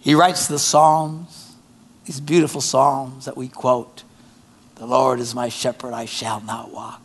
He 0.00 0.14
writes 0.14 0.46
the 0.46 0.58
Psalms, 0.58 1.54
these 2.04 2.20
beautiful 2.20 2.60
Psalms 2.60 3.24
that 3.24 3.36
we 3.36 3.48
quote. 3.48 4.04
The 4.76 4.86
Lord 4.86 5.20
is 5.20 5.34
my 5.34 5.48
shepherd, 5.48 5.94
I 5.94 6.04
shall 6.04 6.40
not 6.40 6.72
walk. 6.72 7.02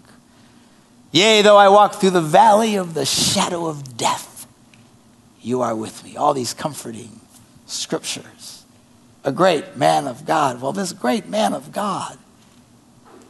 Yea, 1.11 1.41
though 1.41 1.57
I 1.57 1.69
walk 1.69 1.95
through 1.95 2.11
the 2.11 2.21
valley 2.21 2.75
of 2.75 2.93
the 2.93 3.05
shadow 3.05 3.65
of 3.65 3.97
death, 3.97 4.30
you 5.41 5.61
are 5.61 5.75
with 5.75 6.03
me. 6.03 6.15
All 6.15 6.33
these 6.33 6.53
comforting 6.53 7.19
scriptures. 7.65 8.63
A 9.23 9.31
great 9.31 9.77
man 9.77 10.07
of 10.07 10.25
God. 10.25 10.61
Well, 10.61 10.71
this 10.71 10.93
great 10.93 11.27
man 11.27 11.53
of 11.53 11.71
God, 11.71 12.17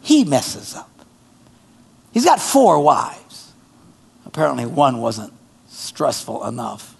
he 0.01 0.23
messes 0.23 0.75
up. 0.75 0.89
He's 2.11 2.25
got 2.25 2.39
four 2.39 2.81
wives. 2.81 3.53
Apparently, 4.25 4.65
one 4.65 4.99
wasn't 4.99 5.33
stressful 5.69 6.45
enough. 6.45 6.95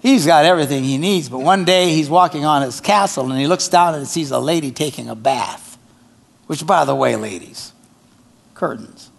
He's 0.00 0.24
got 0.24 0.44
everything 0.44 0.84
he 0.84 0.98
needs, 0.98 1.28
but 1.28 1.40
one 1.40 1.64
day 1.64 1.88
he's 1.90 2.08
walking 2.08 2.44
on 2.44 2.62
his 2.62 2.80
castle 2.80 3.28
and 3.30 3.40
he 3.40 3.46
looks 3.46 3.66
down 3.68 3.94
and 3.94 4.06
sees 4.06 4.30
a 4.30 4.38
lady 4.38 4.70
taking 4.70 5.08
a 5.08 5.16
bath. 5.16 5.76
Which, 6.46 6.64
by 6.64 6.84
the 6.84 6.94
way, 6.94 7.16
ladies, 7.16 7.72
curtains. 8.54 9.10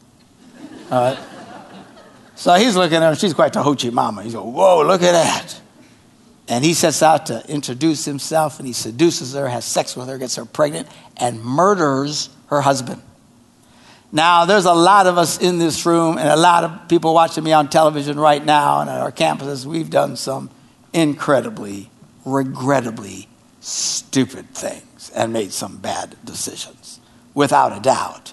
So 2.38 2.54
he's 2.54 2.76
looking 2.76 2.98
at 2.98 3.10
her, 3.10 3.16
she's 3.16 3.34
quite 3.34 3.56
a 3.56 3.60
hoochie 3.60 3.92
mama. 3.92 4.22
He's 4.22 4.34
going, 4.34 4.54
Whoa, 4.54 4.84
look 4.86 5.02
at 5.02 5.14
that. 5.14 5.60
And 6.48 6.64
he 6.64 6.76
sets 6.76 7.02
out 7.02 7.26
to 7.26 7.44
introduce 7.50 8.06
himself, 8.06 8.60
and 8.60 8.68
he 8.68 8.74
seduces 8.74 9.34
her, 9.34 9.50
has 9.50 9.66
sex 9.66 9.98
with 9.98 10.08
her, 10.08 10.18
gets 10.18 10.36
her 10.36 10.46
pregnant, 10.46 10.88
and 11.18 11.44
murders 11.44 12.30
her 12.48 12.62
husband. 12.62 13.02
Now, 14.12 14.46
there's 14.46 14.66
a 14.66 14.74
lot 14.74 15.08
of 15.08 15.18
us 15.18 15.40
in 15.40 15.58
this 15.58 15.86
room, 15.86 16.18
and 16.18 16.30
a 16.30 16.38
lot 16.38 16.64
of 16.64 16.88
people 16.88 17.14
watching 17.14 17.44
me 17.44 17.52
on 17.54 17.70
television 17.70 18.20
right 18.20 18.46
now 18.46 18.82
and 18.82 18.90
at 18.90 19.02
our 19.02 19.12
campuses. 19.12 19.66
We've 19.66 19.90
done 19.90 20.16
some 20.16 20.50
incredibly, 20.94 21.90
regrettably 22.24 23.28
stupid 23.60 24.50
things 24.52 25.12
and 25.14 25.34
made 25.34 25.52
some 25.52 25.78
bad 25.78 26.16
decisions, 26.24 27.00
without 27.34 27.76
a 27.76 27.82
doubt. 27.82 28.32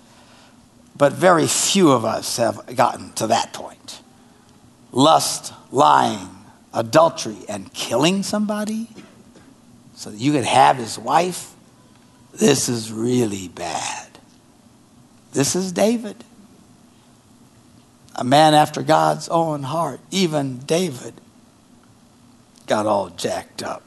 But 0.96 1.12
very 1.12 1.46
few 1.46 1.90
of 1.90 2.04
us 2.04 2.36
have 2.36 2.76
gotten 2.76 3.12
to 3.14 3.26
that 3.28 3.52
point. 3.52 4.00
Lust, 4.92 5.52
lying, 5.72 6.28
adultery, 6.72 7.38
and 7.48 7.72
killing 7.72 8.22
somebody 8.22 8.88
so 9.94 10.10
that 10.10 10.18
you 10.18 10.32
could 10.32 10.44
have 10.44 10.76
his 10.76 10.98
wife, 10.98 11.52
this 12.32 12.68
is 12.68 12.92
really 12.92 13.48
bad. 13.48 14.18
This 15.32 15.56
is 15.56 15.72
David, 15.72 16.22
a 18.14 18.22
man 18.22 18.54
after 18.54 18.82
God's 18.82 19.28
own 19.28 19.64
heart. 19.64 19.98
Even 20.12 20.58
David 20.58 21.14
got 22.66 22.86
all 22.86 23.10
jacked 23.10 23.62
up. 23.62 23.82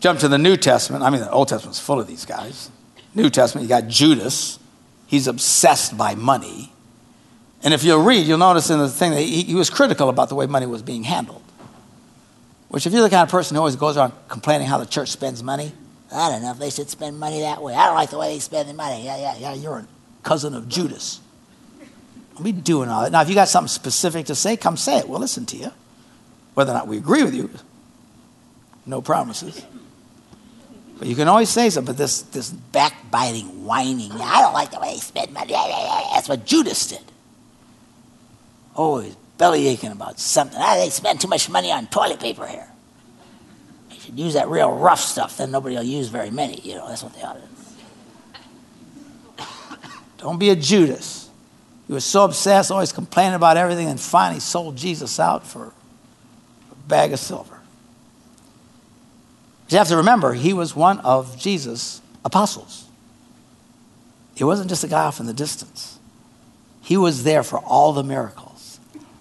Jump 0.00 0.18
to 0.20 0.28
the 0.28 0.38
New 0.38 0.56
Testament. 0.56 1.04
I 1.04 1.10
mean, 1.10 1.20
the 1.20 1.30
Old 1.30 1.48
Testament's 1.48 1.78
full 1.78 2.00
of 2.00 2.06
these 2.06 2.26
guys. 2.26 2.70
New 3.14 3.30
Testament, 3.30 3.62
you 3.62 3.68
got 3.68 3.86
Judas. 3.86 4.58
He's 5.14 5.28
obsessed 5.28 5.96
by 5.96 6.16
money. 6.16 6.72
And 7.62 7.72
if 7.72 7.84
you'll 7.84 8.02
read, 8.02 8.26
you'll 8.26 8.36
notice 8.36 8.68
in 8.68 8.80
the 8.80 8.88
thing 8.88 9.12
that 9.12 9.20
he, 9.20 9.44
he 9.44 9.54
was 9.54 9.70
critical 9.70 10.08
about 10.08 10.28
the 10.28 10.34
way 10.34 10.46
money 10.46 10.66
was 10.66 10.82
being 10.82 11.04
handled. 11.04 11.40
Which, 12.66 12.84
if 12.84 12.92
you're 12.92 13.04
the 13.04 13.10
kind 13.10 13.22
of 13.22 13.28
person 13.28 13.54
who 13.54 13.60
always 13.60 13.76
goes 13.76 13.96
around 13.96 14.12
complaining 14.26 14.66
how 14.66 14.78
the 14.78 14.86
church 14.86 15.12
spends 15.12 15.40
money, 15.40 15.70
I 16.12 16.30
don't 16.30 16.42
know 16.42 16.50
if 16.50 16.58
they 16.58 16.68
should 16.68 16.90
spend 16.90 17.20
money 17.20 17.42
that 17.42 17.62
way. 17.62 17.76
I 17.76 17.86
don't 17.86 17.94
like 17.94 18.10
the 18.10 18.18
way 18.18 18.34
they 18.34 18.40
spend 18.40 18.68
the 18.68 18.74
money. 18.74 19.04
Yeah, 19.04 19.16
yeah, 19.16 19.36
yeah, 19.38 19.54
you're 19.54 19.78
a 19.78 19.86
cousin 20.24 20.52
of 20.52 20.68
Judas. 20.68 21.20
Be 22.42 22.50
doing 22.50 22.88
all 22.88 23.04
that. 23.04 23.12
Now, 23.12 23.22
if 23.22 23.28
you 23.28 23.36
got 23.36 23.46
something 23.46 23.68
specific 23.68 24.26
to 24.26 24.34
say, 24.34 24.56
come 24.56 24.76
say 24.76 24.98
it. 24.98 25.08
We'll 25.08 25.20
listen 25.20 25.46
to 25.46 25.56
you. 25.56 25.70
Whether 26.54 26.72
or 26.72 26.74
not 26.74 26.88
we 26.88 26.96
agree 26.96 27.22
with 27.22 27.36
you, 27.36 27.50
no 28.84 29.00
promises. 29.00 29.64
But 31.04 31.10
you 31.10 31.16
can 31.16 31.28
always 31.28 31.50
say 31.50 31.68
something, 31.68 31.92
but 31.92 31.98
this, 31.98 32.22
this 32.22 32.50
backbiting, 32.50 33.66
whining, 33.66 34.10
I 34.12 34.40
don't 34.40 34.54
like 34.54 34.70
the 34.70 34.80
way 34.80 34.94
they 34.94 35.00
spend 35.00 35.34
money. 35.34 35.52
That's 35.52 36.30
what 36.30 36.46
Judas 36.46 36.86
did. 36.86 37.02
Always 38.74 39.14
belly 39.36 39.68
aching 39.68 39.92
about 39.92 40.18
something. 40.18 40.58
Ah, 40.58 40.76
they 40.76 40.88
spend 40.88 41.20
too 41.20 41.28
much 41.28 41.50
money 41.50 41.70
on 41.70 41.88
toilet 41.88 42.20
paper 42.20 42.46
here. 42.46 42.66
They 43.90 43.98
should 43.98 44.18
use 44.18 44.32
that 44.32 44.48
real 44.48 44.74
rough 44.74 44.98
stuff, 44.98 45.36
then 45.36 45.50
nobody 45.50 45.76
will 45.76 45.82
use 45.82 46.08
very 46.08 46.30
many. 46.30 46.58
You 46.62 46.76
know, 46.76 46.88
that's 46.88 47.02
what 47.02 47.12
they 47.12 47.20
ought 47.20 47.34
to 47.34 47.42
do. 49.36 49.44
Don't 50.16 50.38
be 50.38 50.48
a 50.48 50.56
Judas. 50.56 51.28
He 51.86 51.92
was 51.92 52.06
so 52.06 52.24
obsessed, 52.24 52.70
always 52.70 52.92
complaining 52.92 53.34
about 53.34 53.58
everything, 53.58 53.88
and 53.88 54.00
finally 54.00 54.40
sold 54.40 54.76
Jesus 54.76 55.20
out 55.20 55.46
for 55.46 55.66
a 55.66 56.74
bag 56.88 57.12
of 57.12 57.18
silver. 57.18 57.53
You 59.74 59.78
have 59.78 59.88
to 59.88 59.96
remember, 59.96 60.34
he 60.34 60.52
was 60.52 60.76
one 60.76 61.00
of 61.00 61.36
Jesus' 61.36 62.00
apostles. 62.24 62.86
He 64.36 64.44
wasn't 64.44 64.68
just 64.68 64.84
a 64.84 64.86
guy 64.86 65.02
off 65.02 65.18
in 65.18 65.26
the 65.26 65.32
distance. 65.32 65.98
He 66.80 66.96
was 66.96 67.24
there 67.24 67.42
for 67.42 67.58
all 67.58 67.92
the 67.92 68.04
miracles, 68.04 68.78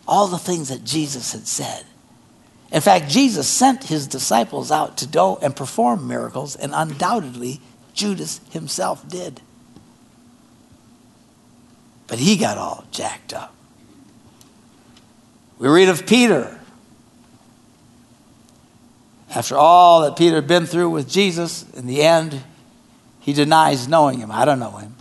all 0.07 0.27
the 0.27 0.37
things 0.37 0.69
that 0.69 0.83
Jesus 0.83 1.31
had 1.31 1.47
said. 1.47 1.85
In 2.71 2.81
fact, 2.81 3.09
Jesus 3.09 3.47
sent 3.47 3.85
his 3.85 4.05
disciples 4.05 4.71
out 4.71 4.95
to 4.97 5.07
go 5.07 5.39
and 5.41 5.55
perform 5.55 6.07
miracles, 6.07 6.55
and 6.55 6.71
undoubtedly, 6.75 7.59
Judas 7.95 8.39
himself 8.51 9.09
did. 9.09 9.41
But 12.05 12.19
he 12.19 12.37
got 12.37 12.59
all 12.59 12.85
jacked 12.91 13.33
up. 13.33 13.55
We 15.57 15.67
read 15.67 15.89
of 15.89 16.05
Peter 16.05 16.59
after 19.35 19.57
all 19.57 20.01
that 20.01 20.15
Peter 20.15 20.35
had 20.35 20.47
been 20.47 20.65
through 20.65 20.89
with 20.89 21.09
Jesus, 21.09 21.69
in 21.73 21.87
the 21.87 22.01
end, 22.01 22.43
he 23.19 23.33
denies 23.33 23.87
knowing 23.87 24.19
him. 24.19 24.31
I 24.31 24.45
don't 24.45 24.59
know 24.59 24.71
him. 24.71 24.95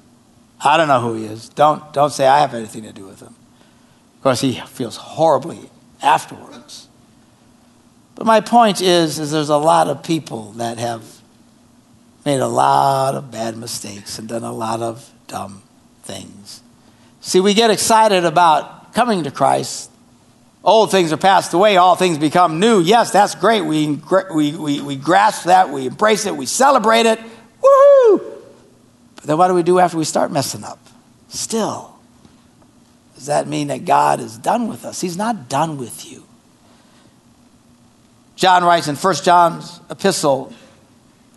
I 0.64 0.76
don't 0.76 0.88
know 0.88 1.00
who 1.00 1.14
he 1.14 1.24
is. 1.24 1.48
Don't, 1.50 1.92
don't 1.92 2.12
say 2.12 2.26
I 2.26 2.40
have 2.40 2.54
anything 2.54 2.84
to 2.84 2.92
do 2.92 3.04
with 3.04 3.20
him. 3.20 3.34
Of 4.16 4.22
course, 4.22 4.40
he 4.40 4.52
feels 4.52 4.96
horribly 4.96 5.70
afterwards. 6.00 6.88
But 8.14 8.26
my 8.26 8.40
point 8.40 8.80
is, 8.80 9.18
is 9.18 9.32
there's 9.32 9.48
a 9.48 9.56
lot 9.56 9.88
of 9.88 10.02
people 10.02 10.52
that 10.52 10.78
have 10.78 11.20
made 12.24 12.40
a 12.40 12.48
lot 12.48 13.14
of 13.14 13.30
bad 13.30 13.56
mistakes 13.56 14.18
and 14.18 14.28
done 14.28 14.44
a 14.44 14.52
lot 14.52 14.80
of 14.80 15.10
dumb 15.26 15.62
things. 16.02 16.62
See, 17.20 17.40
we 17.40 17.54
get 17.54 17.70
excited 17.70 18.24
about 18.24 18.94
coming 18.94 19.24
to 19.24 19.30
Christ 19.30 19.90
Old 20.64 20.92
things 20.92 21.12
are 21.12 21.16
passed 21.16 21.54
away, 21.54 21.76
all 21.76 21.96
things 21.96 22.18
become 22.18 22.60
new. 22.60 22.80
Yes, 22.80 23.10
that's 23.10 23.34
great. 23.34 23.62
We, 23.62 24.00
we, 24.32 24.52
we, 24.52 24.80
we 24.80 24.96
grasp 24.96 25.44
that, 25.44 25.70
we 25.70 25.86
embrace 25.86 26.24
it, 26.24 26.36
we 26.36 26.46
celebrate 26.46 27.06
it. 27.06 27.18
Woohoo! 27.62 28.18
But 29.16 29.24
then 29.24 29.38
what 29.38 29.48
do 29.48 29.54
we 29.54 29.64
do 29.64 29.80
after 29.80 29.96
we 29.96 30.04
start 30.04 30.30
messing 30.30 30.62
up? 30.62 30.78
Still. 31.28 31.96
Does 33.16 33.26
that 33.26 33.48
mean 33.48 33.68
that 33.68 33.84
God 33.84 34.20
is 34.20 34.38
done 34.38 34.68
with 34.68 34.84
us? 34.84 35.00
He's 35.00 35.16
not 35.16 35.48
done 35.48 35.78
with 35.78 36.10
you. 36.10 36.24
John 38.36 38.64
writes 38.64 38.88
in 38.88 38.96
1 38.96 39.14
John's 39.16 39.80
epistle, 39.90 40.52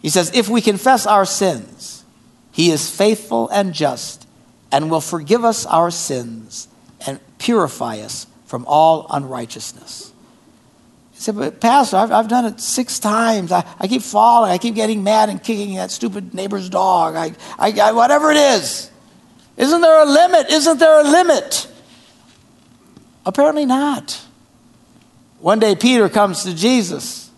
he 0.02 0.10
says, 0.10 0.32
If 0.36 0.50
we 0.50 0.62
confess 0.62 1.06
our 1.08 1.26
sins, 1.26 2.04
he 2.52 2.72
is 2.72 2.90
faithful 2.90 3.50
and 3.50 3.74
just 3.74 4.28
and 4.72 4.90
will 4.90 5.02
forgive 5.02 5.44
us 5.44 5.66
our 5.66 5.92
sins 5.92 6.68
and 7.06 7.20
purify 7.38 8.00
us 8.00 8.28
from 8.45 8.65
all 8.67 9.08
unrighteousness. 9.10 10.12
He 11.13 11.19
said, 11.19 11.36
But 11.36 11.62
Pastor, 11.62 11.97
I've, 11.97 12.12
I've 12.12 12.27
done 12.27 12.45
it 12.45 12.60
six 12.60 12.99
times. 12.99 13.51
I, 13.51 13.65
I 13.79 13.88
keep 13.88 14.01
falling. 14.01 14.51
I 14.51 14.58
keep 14.58 14.75
getting 14.75 15.03
mad 15.03 15.29
and 15.29 15.41
kicking 15.41 15.75
that 15.75 15.91
stupid 15.91 16.34
neighbor's 16.34 16.69
dog. 16.69 17.15
I, 17.15 17.34
I, 17.58 17.71
I, 17.79 17.91
whatever 17.93 18.31
it 18.31 18.38
is. 18.38 18.91
Isn't 19.58 19.81
there 19.81 20.03
a 20.03 20.05
limit? 20.05 20.49
Isn't 20.49 20.79
there 20.79 20.99
a 20.99 21.03
limit? 21.03 21.67
Apparently 23.25 23.65
not. 23.65 24.21
One 25.39 25.60
day 25.60 25.75
Peter 25.75 26.10
comes 26.10 26.43
to 26.43 26.53
Jesus 26.53 27.29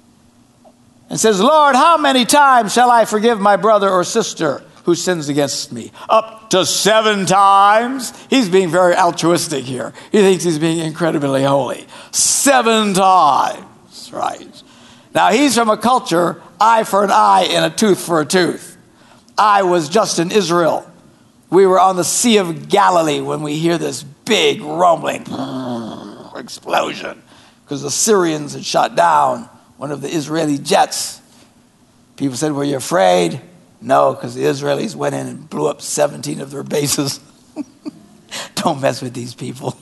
and 1.09 1.19
says, 1.19 1.39
Lord, 1.39 1.75
how 1.75 1.97
many 1.97 2.25
times 2.25 2.73
shall 2.73 2.89
I 2.89 3.05
forgive 3.05 3.39
my 3.39 3.55
brother 3.55 3.89
or 3.89 4.03
sister 4.03 4.63
who 4.87 4.95
sins 4.95 5.27
against 5.27 5.73
me. 5.73 5.91
Up 6.07 6.49
to 6.49 6.65
seven 6.65 7.25
times. 7.25 8.13
He's 8.29 8.47
being 8.47 8.69
very 8.69 8.95
altruistic 8.95 9.65
here. 9.65 9.93
He 10.13 10.19
thinks 10.19 10.45
he's 10.45 10.59
being 10.59 10.79
incredibly 10.79 11.43
holy. 11.43 11.85
Seven 12.11 12.93
times, 12.93 14.09
right? 14.13 14.63
Now, 15.13 15.31
he's 15.31 15.55
from 15.55 15.69
a 15.69 15.75
culture 15.75 16.41
eye 16.59 16.85
for 16.85 17.03
an 17.03 17.11
eye 17.11 17.49
and 17.49 17.65
a 17.65 17.75
tooth 17.75 17.99
for 17.99 18.21
a 18.21 18.25
tooth. 18.25 18.77
I 19.37 19.63
was 19.63 19.89
just 19.89 20.19
in 20.19 20.31
Israel. 20.31 20.89
We 21.49 21.65
were 21.65 21.81
on 21.81 21.97
the 21.97 22.05
Sea 22.05 22.37
of 22.37 22.69
Galilee 22.69 23.19
when 23.19 23.41
we 23.41 23.57
hear 23.57 23.77
this 23.77 24.03
big 24.03 24.61
rumbling 24.61 25.23
explosion 26.37 27.21
because 27.65 27.81
the 27.81 27.91
Syrians 27.91 28.53
had 28.53 28.63
shot 28.63 28.95
down 28.95 29.49
one 29.75 29.91
of 29.91 29.99
the 29.99 30.07
Israeli 30.07 30.57
jets. 30.57 31.21
People 32.15 32.37
said, 32.37 32.53
Were 32.53 32.63
you 32.63 32.77
afraid? 32.77 33.41
No, 33.81 34.13
because 34.13 34.35
the 34.35 34.43
Israelis 34.43 34.95
went 34.95 35.15
in 35.15 35.27
and 35.27 35.49
blew 35.49 35.67
up 35.67 35.81
17 35.81 36.41
of 36.41 36.51
their 36.51 36.63
bases. 36.63 37.19
Don't 38.55 38.81
mess 38.81 39.01
with 39.01 39.13
these 39.13 39.35
people. 39.35 39.77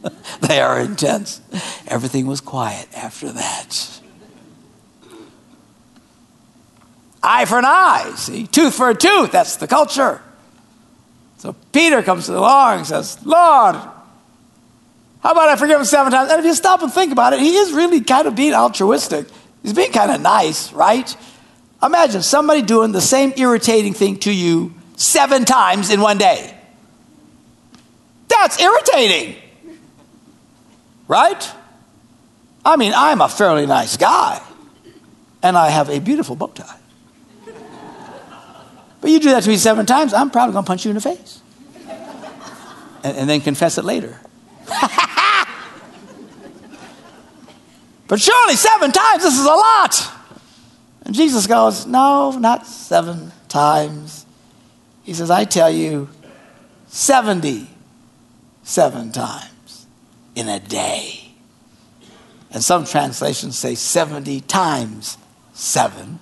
they 0.40 0.60
are 0.60 0.80
intense. 0.80 1.40
Everything 1.86 2.26
was 2.26 2.40
quiet 2.40 2.88
after 2.94 3.32
that. 3.32 4.00
Eye 7.22 7.44
for 7.46 7.58
an 7.58 7.64
eye, 7.64 8.12
see? 8.16 8.46
Tooth 8.46 8.74
for 8.74 8.90
a 8.90 8.94
tooth. 8.94 9.32
That's 9.32 9.56
the 9.56 9.66
culture. 9.66 10.22
So 11.38 11.54
Peter 11.72 12.02
comes 12.02 12.28
Lord 12.28 12.78
and 12.78 12.86
says, 12.86 13.18
Lord, 13.24 13.74
how 13.74 15.32
about 15.32 15.48
I 15.48 15.56
forgive 15.56 15.80
him 15.80 15.84
seven 15.84 16.12
times? 16.12 16.30
And 16.30 16.38
if 16.38 16.46
you 16.46 16.54
stop 16.54 16.82
and 16.82 16.92
think 16.92 17.12
about 17.12 17.32
it, 17.32 17.40
he 17.40 17.56
is 17.56 17.72
really 17.72 18.00
kind 18.00 18.28
of 18.28 18.36
being 18.36 18.54
altruistic. 18.54 19.26
He's 19.62 19.72
being 19.72 19.92
kind 19.92 20.10
of 20.10 20.20
nice, 20.20 20.72
right? 20.72 21.16
Imagine 21.82 22.22
somebody 22.22 22.62
doing 22.62 22.92
the 22.92 23.00
same 23.00 23.32
irritating 23.36 23.94
thing 23.94 24.18
to 24.20 24.32
you 24.32 24.74
seven 24.96 25.44
times 25.44 25.90
in 25.90 26.00
one 26.00 26.18
day. 26.18 26.54
That's 28.26 28.60
irritating. 28.60 29.36
Right? 31.06 31.52
I 32.64 32.76
mean, 32.76 32.92
I'm 32.94 33.20
a 33.20 33.28
fairly 33.28 33.66
nice 33.66 33.96
guy, 33.96 34.42
and 35.42 35.56
I 35.56 35.70
have 35.70 35.88
a 35.88 36.00
beautiful 36.00 36.34
bow 36.36 36.48
tie. 36.48 36.78
But 39.00 39.10
you 39.10 39.20
do 39.20 39.30
that 39.30 39.44
to 39.44 39.48
me 39.48 39.56
seven 39.56 39.86
times, 39.86 40.12
I'm 40.12 40.30
probably 40.30 40.54
going 40.54 40.64
to 40.64 40.68
punch 40.68 40.84
you 40.84 40.90
in 40.90 40.96
the 40.96 41.00
face. 41.00 41.40
And, 43.04 43.16
and 43.16 43.30
then 43.30 43.40
confess 43.40 43.78
it 43.78 43.84
later. 43.84 44.20
but 48.08 48.20
surely 48.20 48.56
seven 48.56 48.90
times, 48.90 49.22
this 49.22 49.38
is 49.38 49.44
a 49.44 49.48
lot. 49.48 50.17
And 51.08 51.16
Jesus 51.16 51.48
goes, 51.48 51.86
No, 51.86 52.30
not 52.32 52.66
seven 52.66 53.32
times. 53.48 54.26
He 55.02 55.14
says, 55.14 55.30
I 55.30 55.44
tell 55.44 55.70
you, 55.70 56.10
77 56.88 59.12
times 59.12 59.86
in 60.34 60.50
a 60.50 60.60
day. 60.60 61.32
And 62.50 62.62
some 62.62 62.84
translations 62.84 63.56
say 63.56 63.74
70 63.74 64.42
times 64.42 65.16
7, 65.54 66.18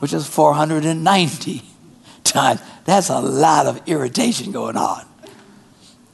which 0.00 0.12
is 0.12 0.26
490 0.26 1.62
times. 2.24 2.60
That's 2.84 3.10
a 3.10 3.20
lot 3.20 3.66
of 3.66 3.82
irritation 3.86 4.50
going 4.50 4.76
on. 4.76 5.04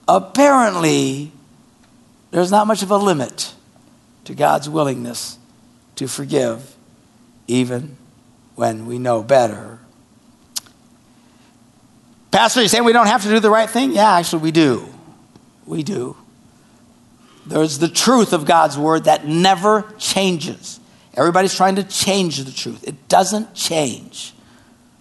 Apparently, 0.07 1.33
there's 2.33 2.51
not 2.51 2.67
much 2.67 2.83
of 2.83 2.91
a 2.91 2.99
limit 2.99 3.55
to 4.25 4.35
God's 4.35 4.69
willingness 4.69 5.39
to 5.97 6.07
forgive, 6.07 6.77
even 7.47 7.97
when 8.55 8.87
we 8.87 8.99
know 8.99 9.23
better. 9.23 9.79
Pastor, 12.31 12.63
you 12.63 12.69
saying 12.69 12.85
we 12.85 12.93
don't 12.93 13.07
have 13.07 13.23
to 13.23 13.29
do 13.29 13.41
the 13.41 13.51
right 13.51 13.69
thing? 13.69 13.93
Yeah, 13.93 14.13
actually, 14.13 14.43
we 14.43 14.53
do. 14.53 14.87
We 15.67 15.83
do. 15.83 16.17
There's 17.47 17.79
the 17.79 17.89
truth 17.89 18.33
of 18.33 18.45
God's 18.45 18.79
word 18.79 19.05
that 19.05 19.27
never 19.27 19.83
changes. 19.99 20.79
Everybody's 21.15 21.55
trying 21.55 21.77
to 21.77 21.83
change 21.83 22.39
the 22.45 22.53
truth, 22.53 22.87
it 22.87 23.09
doesn't 23.09 23.55
change. 23.55 24.35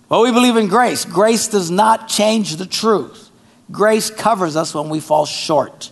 Well, 0.08 0.24
we 0.24 0.32
believe 0.32 0.58
in 0.58 0.68
grace. 0.68 1.06
Grace 1.06 1.48
does 1.48 1.70
not 1.70 2.08
change 2.08 2.56
the 2.56 2.66
truth. 2.66 3.30
Grace 3.72 4.10
covers 4.10 4.56
us 4.56 4.74
when 4.74 4.90
we 4.90 5.00
fall 5.00 5.28
short 5.28 5.92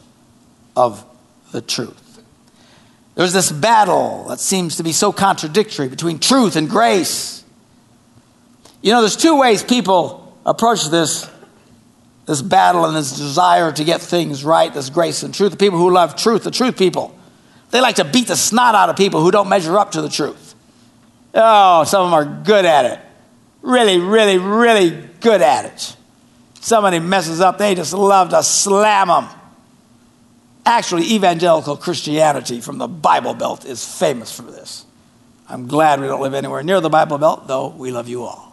of 0.75 1.05
the 1.51 1.61
truth. 1.61 2.23
There's 3.13 3.33
this 3.33 3.51
battle 3.51 4.25
that 4.29 4.39
seems 4.39 4.77
to 4.77 4.83
be 4.83 4.91
so 4.91 5.11
contradictory 5.11 5.87
between 5.87 6.17
truth 6.17 6.55
and 6.55 6.67
grace. 6.67 7.36
You 8.87 8.93
know, 8.93 9.01
there's 9.01 9.17
two 9.17 9.37
ways 9.37 9.63
people 9.63 10.33
approach 10.45 10.85
this, 10.85 11.29
this 12.25 12.41
battle 12.41 12.85
and 12.85 12.95
this 12.95 13.17
desire 13.17 13.69
to 13.69 13.83
get 13.83 13.99
things 13.99 14.45
right, 14.45 14.73
this 14.73 14.89
grace 14.89 15.23
and 15.23 15.33
truth. 15.33 15.51
The 15.51 15.57
people 15.57 15.77
who 15.77 15.91
love 15.91 16.15
truth, 16.15 16.45
the 16.45 16.51
truth 16.51 16.77
people, 16.77 17.13
they 17.71 17.81
like 17.81 17.97
to 17.97 18.05
beat 18.05 18.27
the 18.27 18.37
snot 18.37 18.75
out 18.75 18.89
of 18.89 18.95
people 18.95 19.21
who 19.21 19.29
don't 19.29 19.49
measure 19.49 19.77
up 19.77 19.91
to 19.91 20.01
the 20.01 20.07
truth. 20.07 20.55
Oh, 21.33 21.83
some 21.83 22.05
of 22.05 22.11
them 22.11 22.13
are 22.13 22.43
good 22.45 22.63
at 22.63 22.85
it. 22.85 22.99
Really, 23.61 23.97
really, 23.97 24.37
really 24.37 25.09
good 25.19 25.41
at 25.41 25.65
it. 25.65 25.97
Somebody 26.61 26.99
messes 26.99 27.41
up, 27.41 27.57
they 27.57 27.75
just 27.75 27.91
love 27.91 28.29
to 28.29 28.41
slam 28.41 29.09
them. 29.09 29.27
Actually, 30.65 31.11
evangelical 31.11 31.75
Christianity 31.75 32.61
from 32.61 32.77
the 32.77 32.87
Bible 32.87 33.33
Belt 33.33 33.65
is 33.65 33.83
famous 33.83 34.33
for 34.33 34.43
this. 34.43 34.85
I'm 35.49 35.67
glad 35.67 35.99
we 35.99 36.07
don't 36.07 36.21
live 36.21 36.33
anywhere 36.33 36.63
near 36.63 36.79
the 36.79 36.89
Bible 36.89 37.17
Belt, 37.17 37.49
though 37.49 37.67
we 37.67 37.91
love 37.91 38.07
you 38.07 38.23
all. 38.23 38.46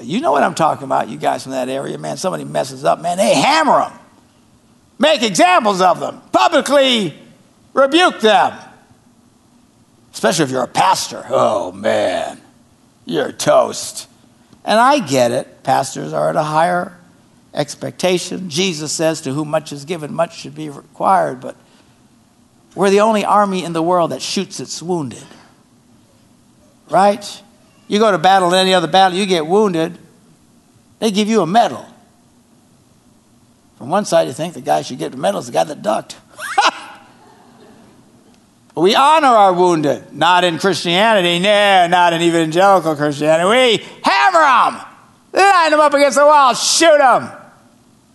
But 0.00 0.06
you 0.06 0.22
know 0.22 0.32
what 0.32 0.42
I'm 0.42 0.54
talking 0.54 0.84
about, 0.84 1.10
you 1.10 1.18
guys 1.18 1.42
from 1.42 1.52
that 1.52 1.68
area, 1.68 1.98
man. 1.98 2.16
Somebody 2.16 2.44
messes 2.44 2.84
up, 2.84 3.02
man, 3.02 3.18
they 3.18 3.34
hammer 3.34 3.80
them 3.80 4.00
make 5.00 5.22
examples 5.22 5.80
of 5.80 5.98
them, 5.98 6.20
publicly 6.30 7.18
rebuke 7.72 8.20
them. 8.20 8.56
Especially 10.12 10.44
if 10.44 10.50
you're 10.50 10.62
a 10.62 10.68
pastor. 10.68 11.24
Oh, 11.28 11.72
man, 11.72 12.40
you're 13.06 13.32
toast. 13.32 14.08
And 14.64 14.78
I 14.78 14.98
get 14.98 15.30
it. 15.32 15.62
Pastors 15.62 16.12
are 16.12 16.28
at 16.28 16.36
a 16.36 16.42
higher 16.42 16.98
expectation. 17.54 18.50
Jesus 18.50 18.92
says, 18.92 19.22
To 19.22 19.32
whom 19.32 19.48
much 19.48 19.72
is 19.72 19.84
given, 19.84 20.12
much 20.12 20.36
should 20.36 20.54
be 20.54 20.68
required. 20.68 21.40
But 21.40 21.56
we're 22.74 22.90
the 22.90 23.00
only 23.00 23.24
army 23.24 23.64
in 23.64 23.72
the 23.72 23.82
world 23.82 24.10
that 24.10 24.20
shoots 24.20 24.60
its 24.60 24.82
wounded. 24.82 25.24
Right? 26.90 27.42
You 27.90 27.98
go 27.98 28.12
to 28.12 28.18
battle, 28.18 28.54
in 28.54 28.60
any 28.60 28.72
other 28.72 28.86
battle, 28.86 29.18
you 29.18 29.26
get 29.26 29.48
wounded, 29.48 29.98
they 31.00 31.10
give 31.10 31.26
you 31.26 31.42
a 31.42 31.46
medal. 31.46 31.84
From 33.78 33.90
one 33.90 34.04
side, 34.04 34.28
you 34.28 34.32
think 34.32 34.54
the 34.54 34.60
guy 34.60 34.82
should 34.82 35.00
get 35.00 35.10
the 35.10 35.18
medal 35.18 35.40
is 35.40 35.46
the 35.46 35.52
guy 35.52 35.64
that 35.64 35.82
ducked. 35.82 36.16
we 38.76 38.94
honor 38.94 39.26
our 39.26 39.52
wounded, 39.52 40.12
not 40.12 40.44
in 40.44 40.60
Christianity, 40.60 41.40
no, 41.40 41.88
not 41.88 42.12
in 42.12 42.22
evangelical 42.22 42.94
Christianity. 42.94 43.50
We 43.50 43.84
hammer 44.04 44.38
them, 44.38 44.86
line 45.32 45.72
them 45.72 45.80
up 45.80 45.92
against 45.92 46.16
the 46.16 46.24
wall, 46.24 46.54
shoot 46.54 46.96
them, 46.96 47.28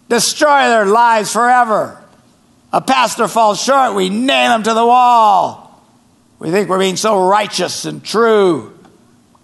destroy 0.08 0.70
their 0.70 0.86
lives 0.86 1.34
forever. 1.34 2.02
A 2.72 2.80
pastor 2.80 3.28
falls 3.28 3.62
short, 3.62 3.94
we 3.94 4.08
nail 4.08 4.56
him 4.56 4.64
to 4.64 4.74
the 4.74 4.86
wall. 4.86 5.84
We 6.40 6.50
think 6.50 6.70
we're 6.70 6.80
being 6.80 6.96
so 6.96 7.28
righteous 7.28 7.84
and 7.84 8.02
true 8.02 8.75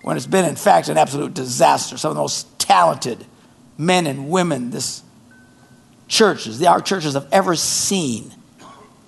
when 0.02 0.18
it's 0.18 0.26
been, 0.26 0.46
in 0.46 0.56
fact, 0.56 0.90
an 0.90 0.98
absolute 0.98 1.34
disaster. 1.34 1.98
Some 1.98 2.12
of 2.12 2.16
the 2.16 2.22
most 2.22 2.60
talented 2.60 3.26
men 3.78 4.08
and 4.08 4.30
women 4.30 4.72
this 4.72 5.04
churches, 6.08 6.60
the, 6.60 6.68
our 6.68 6.82
churches 6.82 7.14
have 7.14 7.28
ever 7.32 7.56
seen, 7.56 8.32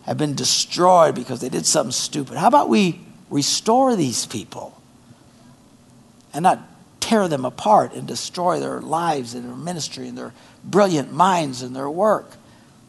have 0.06 0.18
been 0.18 0.36
destroyed 0.36 1.16
because 1.16 1.42
they 1.42 1.50
did 1.50 1.66
something 1.66 1.92
stupid. 1.92 2.38
How 2.38 2.48
about 2.48 2.70
we 2.70 3.00
restore 3.30 3.96
these 3.96 4.26
people 4.26 4.80
and 6.34 6.44
not 6.44 6.60
tear 7.00 7.28
them 7.28 7.46
apart 7.46 7.94
and 7.94 8.08
destroy 8.08 8.60
their 8.60 8.82
lives 8.82 9.34
and 9.34 9.46
their 9.46 9.56
ministry 9.56 10.08
and 10.08 10.18
their 10.18 10.34
brilliant 10.64 11.12
minds 11.12 11.62
and 11.62 11.76
their 11.76 11.90
work? 11.90 12.32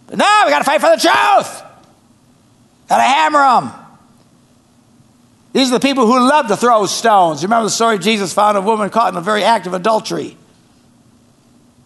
But 0.07 0.19
no, 0.19 0.43
we 0.45 0.51
got 0.51 0.59
to 0.59 0.65
fight 0.65 0.81
for 0.81 0.91
the 0.91 0.97
truth. 0.97 1.63
Got 2.89 2.97
to 2.99 3.03
hammer 3.03 3.39
them. 3.39 3.84
These 5.55 5.69
are 5.69 5.79
the 5.79 5.87
people 5.87 6.05
who 6.07 6.19
love 6.19 6.49
to 6.49 6.57
throw 6.57 6.85
stones. 6.87 7.41
You 7.41 7.47
remember 7.47 7.67
the 7.67 7.71
story 7.71 7.99
Jesus 7.99 8.35
found 8.35 8.59
a 8.59 8.61
woman 8.61 8.91
caught 8.91 9.15
in 9.15 9.17
a 9.17 9.23
very 9.23 9.45
act 9.45 9.69
of 9.69 9.73
adultery. 9.73 10.37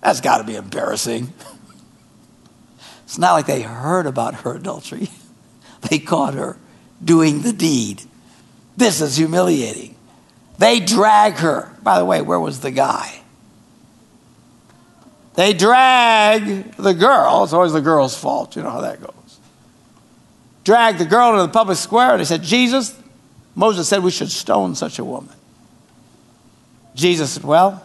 That's 0.00 0.22
got 0.22 0.38
to 0.38 0.44
be 0.44 0.56
embarrassing. 0.56 1.32
It's 3.04 3.16
not 3.16 3.32
like 3.32 3.46
they 3.46 3.62
heard 3.62 4.04
about 4.04 4.34
her 4.42 4.54
adultery, 4.54 5.08
they 5.88 5.98
caught 5.98 6.34
her 6.34 6.58
doing 7.02 7.40
the 7.40 7.54
deed. 7.54 8.02
This 8.76 9.00
is 9.00 9.16
humiliating. 9.16 9.96
They 10.58 10.78
drag 10.80 11.36
her. 11.36 11.74
By 11.82 11.98
the 11.98 12.04
way, 12.04 12.20
where 12.20 12.38
was 12.38 12.60
the 12.60 12.70
guy? 12.70 13.22
They 15.36 15.54
drag 15.54 16.72
the 16.72 16.92
girl. 16.92 17.44
It's 17.44 17.54
always 17.54 17.72
the 17.72 17.80
girl's 17.80 18.14
fault. 18.14 18.56
You 18.56 18.62
know 18.62 18.70
how 18.70 18.82
that 18.82 19.00
goes. 19.00 19.38
Drag 20.64 20.98
the 20.98 21.06
girl 21.06 21.30
into 21.30 21.44
the 21.44 21.48
public 21.48 21.78
square 21.78 22.10
and 22.10 22.20
they 22.20 22.26
said, 22.26 22.42
Jesus, 22.42 22.94
Moses 23.58 23.88
said 23.88 24.04
we 24.04 24.12
should 24.12 24.30
stone 24.30 24.76
such 24.76 25.00
a 25.00 25.04
woman. 25.04 25.34
Jesus 26.94 27.32
said, 27.32 27.42
Well, 27.42 27.82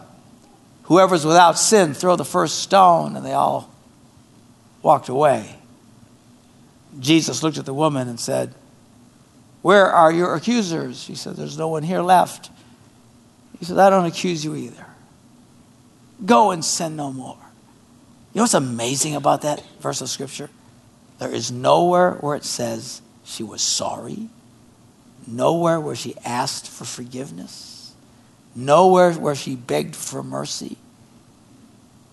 whoever's 0.84 1.26
without 1.26 1.58
sin, 1.58 1.94
throw 1.94 2.14
the 2.14 2.24
first 2.24 2.60
stone. 2.60 3.16
And 3.16 3.26
they 3.26 3.32
all 3.32 3.68
walked 4.82 5.08
away. 5.08 5.56
Jesus 7.00 7.42
looked 7.42 7.58
at 7.58 7.66
the 7.66 7.74
woman 7.74 8.08
and 8.08 8.20
said, 8.20 8.54
Where 9.62 9.90
are 9.90 10.12
your 10.12 10.36
accusers? 10.36 11.02
She 11.02 11.16
said, 11.16 11.34
There's 11.34 11.58
no 11.58 11.66
one 11.66 11.82
here 11.82 12.02
left. 12.02 12.50
He 13.58 13.64
said, 13.64 13.76
I 13.76 13.90
don't 13.90 14.06
accuse 14.06 14.44
you 14.44 14.54
either. 14.54 14.86
Go 16.24 16.52
and 16.52 16.64
sin 16.64 16.94
no 16.94 17.12
more. 17.12 17.36
You 18.32 18.38
know 18.38 18.42
what's 18.44 18.54
amazing 18.54 19.16
about 19.16 19.42
that 19.42 19.60
verse 19.80 20.00
of 20.00 20.08
scripture? 20.08 20.50
There 21.18 21.34
is 21.34 21.50
nowhere 21.50 22.12
where 22.12 22.36
it 22.36 22.44
says 22.44 23.02
she 23.24 23.42
was 23.42 23.60
sorry, 23.60 24.28
nowhere 25.26 25.80
where 25.80 25.94
she 25.94 26.14
asked 26.24 26.68
for 26.68 26.84
forgiveness, 26.84 27.92
nowhere 28.54 29.12
where 29.12 29.34
she 29.34 29.56
begged 29.56 29.96
for 29.96 30.22
mercy. 30.22 30.76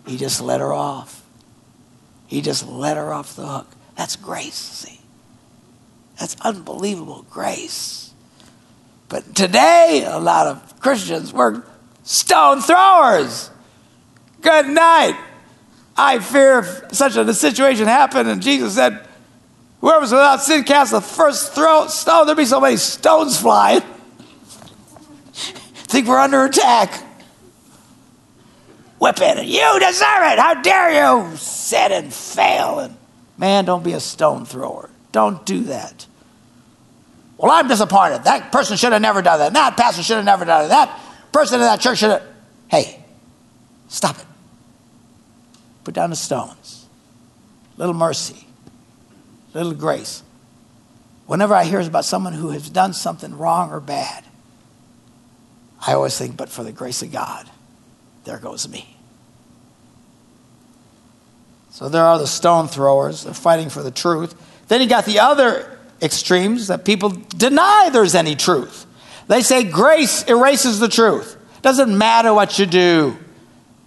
He 0.08 0.18
just 0.18 0.42
let 0.42 0.60
her 0.60 0.74
off. 0.74 1.24
He 2.28 2.42
just 2.42 2.68
let 2.68 2.98
her 2.98 3.14
off 3.14 3.36
the 3.36 3.46
hook. 3.46 3.68
That's 3.96 4.16
grace, 4.16 4.56
see? 4.56 5.00
That's 6.20 6.36
unbelievable 6.42 7.26
grace. 7.30 8.14
But 9.10 9.36
today, 9.36 10.06
a 10.08 10.20
lot 10.20 10.48
of 10.48 10.80
Christians 10.80 11.34
were 11.34 11.64
stone 12.04 12.62
throwers. 12.62 13.50
Good 14.42 14.68
night. 14.68 15.20
I 15.98 16.20
fear 16.20 16.60
if 16.60 16.96
such 16.96 17.16
a 17.18 17.34
situation 17.34 17.88
happened 17.88 18.30
and 18.30 18.42
Jesus 18.42 18.76
said, 18.76 19.06
Whoever's 19.82 20.12
without 20.12 20.42
sin 20.42 20.64
cast 20.64 20.92
the 20.92 21.02
first 21.02 21.54
throw, 21.54 21.88
stone, 21.88 22.26
there'd 22.28 22.38
be 22.38 22.46
so 22.46 22.62
many 22.62 22.78
stones 22.78 23.40
flying. 23.40 23.82
Think 25.34 26.08
we're 26.08 26.20
under 26.20 26.46
attack. 26.46 27.04
whipping, 29.02 29.40
and 29.40 29.48
you 29.48 29.80
deserve 29.80 30.22
it. 30.32 30.40
How 30.40 30.62
dare 30.62 30.92
you 30.92 31.36
sit 31.36 31.92
and 31.92 32.14
fail? 32.14 32.80
And 32.80 32.96
man, 33.38 33.66
don't 33.66 33.84
be 33.84 33.94
a 33.94 34.00
stone 34.00 34.46
thrower. 34.46 34.90
Don't 35.12 35.44
do 35.46 35.64
that. 35.64 36.06
Well, 37.38 37.52
I'm 37.52 37.68
disappointed. 37.68 38.24
That 38.26 38.52
person 38.52 38.78
should 38.78 38.94
have 38.94 39.02
never 39.02 39.24
done 39.24 39.40
that. 39.40 39.54
That 39.54 39.76
pastor 39.76 40.04
should 40.04 40.18
have 40.18 40.26
never 40.26 40.46
done 40.46 40.66
it. 40.66 40.68
That 40.68 40.98
person 41.32 41.56
in 41.56 41.62
that 41.62 41.82
church 41.82 41.98
should 41.98 42.12
have. 42.12 42.24
Hey, 42.68 43.04
stop 43.88 44.20
it. 44.20 44.26
Put 45.84 45.96
down 45.96 46.12
the 46.12 46.16
stones. 46.16 46.86
Little 47.78 47.96
mercy, 47.96 48.46
little 49.54 49.74
grace. 49.74 50.24
Whenever 51.26 51.54
I 51.54 51.64
hear 51.64 51.80
about 51.82 52.06
someone 52.06 52.34
who 52.34 52.50
has 52.50 52.70
done 52.70 52.94
something 52.94 53.38
wrong 53.38 53.72
or 53.72 53.80
bad, 53.80 54.26
I 55.86 55.94
always 55.94 56.18
think, 56.18 56.38
but 56.38 56.50
for 56.50 56.64
the 56.64 56.72
grace 56.72 57.02
of 57.02 57.12
God, 57.12 57.50
there 58.26 58.38
goes 58.38 58.68
me. 58.68 58.98
So 61.72 61.90
there 61.90 62.04
are 62.04 62.20
the 62.20 62.28
stone 62.28 62.68
throwers, 62.68 63.24
they're 63.24 63.34
fighting 63.34 63.70
for 63.70 63.82
the 63.82 63.92
truth. 63.92 64.36
Then 64.68 64.82
you 64.82 64.88
got 64.88 65.06
the 65.06 65.20
other 65.20 65.80
extremes 66.02 66.68
that 66.68 66.86
people 66.86 67.10
deny 67.10 67.90
there's 67.92 68.16
any 68.16 68.36
truth. 68.36 68.86
They 69.28 69.42
say 69.42 69.64
grace 69.64 70.24
erases 70.24 70.80
the 70.80 70.90
truth. 70.90 71.38
Doesn't 71.62 71.98
matter 71.98 72.34
what 72.34 72.60
you 72.60 72.66
do. 72.66 73.18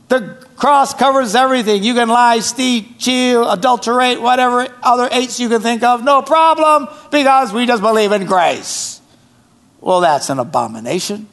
The 0.09 0.47
cross 0.57 0.93
covers 0.95 1.35
everything. 1.35 1.83
You 1.83 1.95
can 1.95 2.09
lie, 2.09 2.41
steal, 2.41 2.85
cheat, 2.99 3.37
adulterate, 3.37 4.21
whatever 4.21 4.69
other 4.83 5.09
eights 5.11 5.41
you 5.41 5.49
can 5.49 5.63
think 5.63 5.83
of, 5.83 6.05
no 6.05 6.23
problem, 6.23 6.89
because 7.11 7.53
we 7.53 7.67
just 7.67 7.83
believe 7.83 8.13
in 8.13 8.27
grace. 8.27 9.01
Well, 9.81 10.01
that's 10.01 10.31
an 10.31 10.39
abomination. 10.39 11.29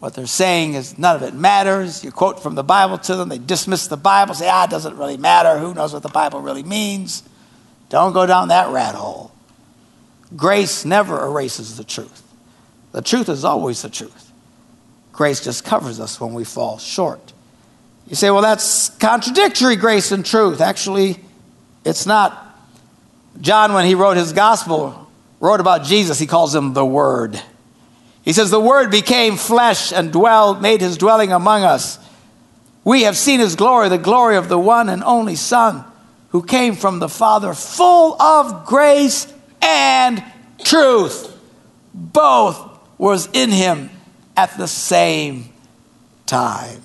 What 0.00 0.14
they're 0.14 0.26
saying 0.26 0.74
is 0.74 0.98
none 0.98 1.16
of 1.16 1.22
it 1.22 1.34
matters. 1.34 2.02
You 2.02 2.10
quote 2.10 2.42
from 2.42 2.54
the 2.54 2.62
Bible 2.62 2.96
to 2.98 3.16
them, 3.16 3.28
they 3.28 3.38
dismiss 3.38 3.86
the 3.86 3.98
Bible, 3.98 4.34
say, 4.34 4.48
ah, 4.50 4.64
it 4.64 4.70
doesn't 4.70 4.96
really 4.96 5.18
matter. 5.18 5.58
Who 5.58 5.74
knows 5.74 5.92
what 5.92 6.02
the 6.02 6.08
Bible 6.08 6.40
really 6.40 6.62
means? 6.62 7.22
Don't 7.90 8.14
go 8.14 8.24
down 8.24 8.48
that 8.48 8.70
rat 8.70 8.94
hole. 8.94 9.30
Grace 10.34 10.84
never 10.86 11.22
erases 11.22 11.76
the 11.76 11.84
truth. 11.84 12.22
The 12.92 13.02
truth 13.02 13.28
is 13.28 13.44
always 13.44 13.82
the 13.82 13.90
truth. 13.90 14.32
Grace 15.12 15.44
just 15.44 15.64
covers 15.64 16.00
us 16.00 16.20
when 16.20 16.32
we 16.32 16.44
fall 16.44 16.78
short. 16.78 17.34
You 18.10 18.16
say, 18.16 18.28
well, 18.30 18.42
that's 18.42 18.90
contradictory, 18.98 19.76
grace 19.76 20.10
and 20.10 20.26
truth. 20.26 20.60
Actually, 20.60 21.16
it's 21.84 22.06
not. 22.06 22.46
John, 23.40 23.72
when 23.72 23.86
he 23.86 23.94
wrote 23.94 24.16
his 24.16 24.32
gospel, 24.32 25.08
wrote 25.38 25.60
about 25.60 25.84
Jesus, 25.84 26.18
he 26.18 26.26
calls 26.26 26.52
him 26.52 26.74
the 26.74 26.84
Word. 26.84 27.40
He 28.22 28.32
says, 28.32 28.50
The 28.50 28.60
Word 28.60 28.90
became 28.90 29.36
flesh 29.36 29.92
and 29.92 30.12
dwelled, 30.12 30.60
made 30.60 30.80
his 30.80 30.98
dwelling 30.98 31.30
among 31.30 31.62
us. 31.62 32.00
We 32.82 33.02
have 33.02 33.16
seen 33.16 33.38
his 33.38 33.54
glory, 33.54 33.88
the 33.88 33.96
glory 33.96 34.36
of 34.36 34.48
the 34.48 34.58
one 34.58 34.88
and 34.88 35.04
only 35.04 35.36
Son 35.36 35.84
who 36.30 36.42
came 36.42 36.74
from 36.74 36.98
the 36.98 37.08
Father, 37.08 37.54
full 37.54 38.20
of 38.20 38.66
grace 38.66 39.32
and 39.62 40.22
truth. 40.64 41.36
Both 41.94 42.60
was 42.98 43.28
in 43.32 43.50
him 43.50 43.88
at 44.36 44.58
the 44.58 44.66
same 44.66 45.48
time. 46.26 46.82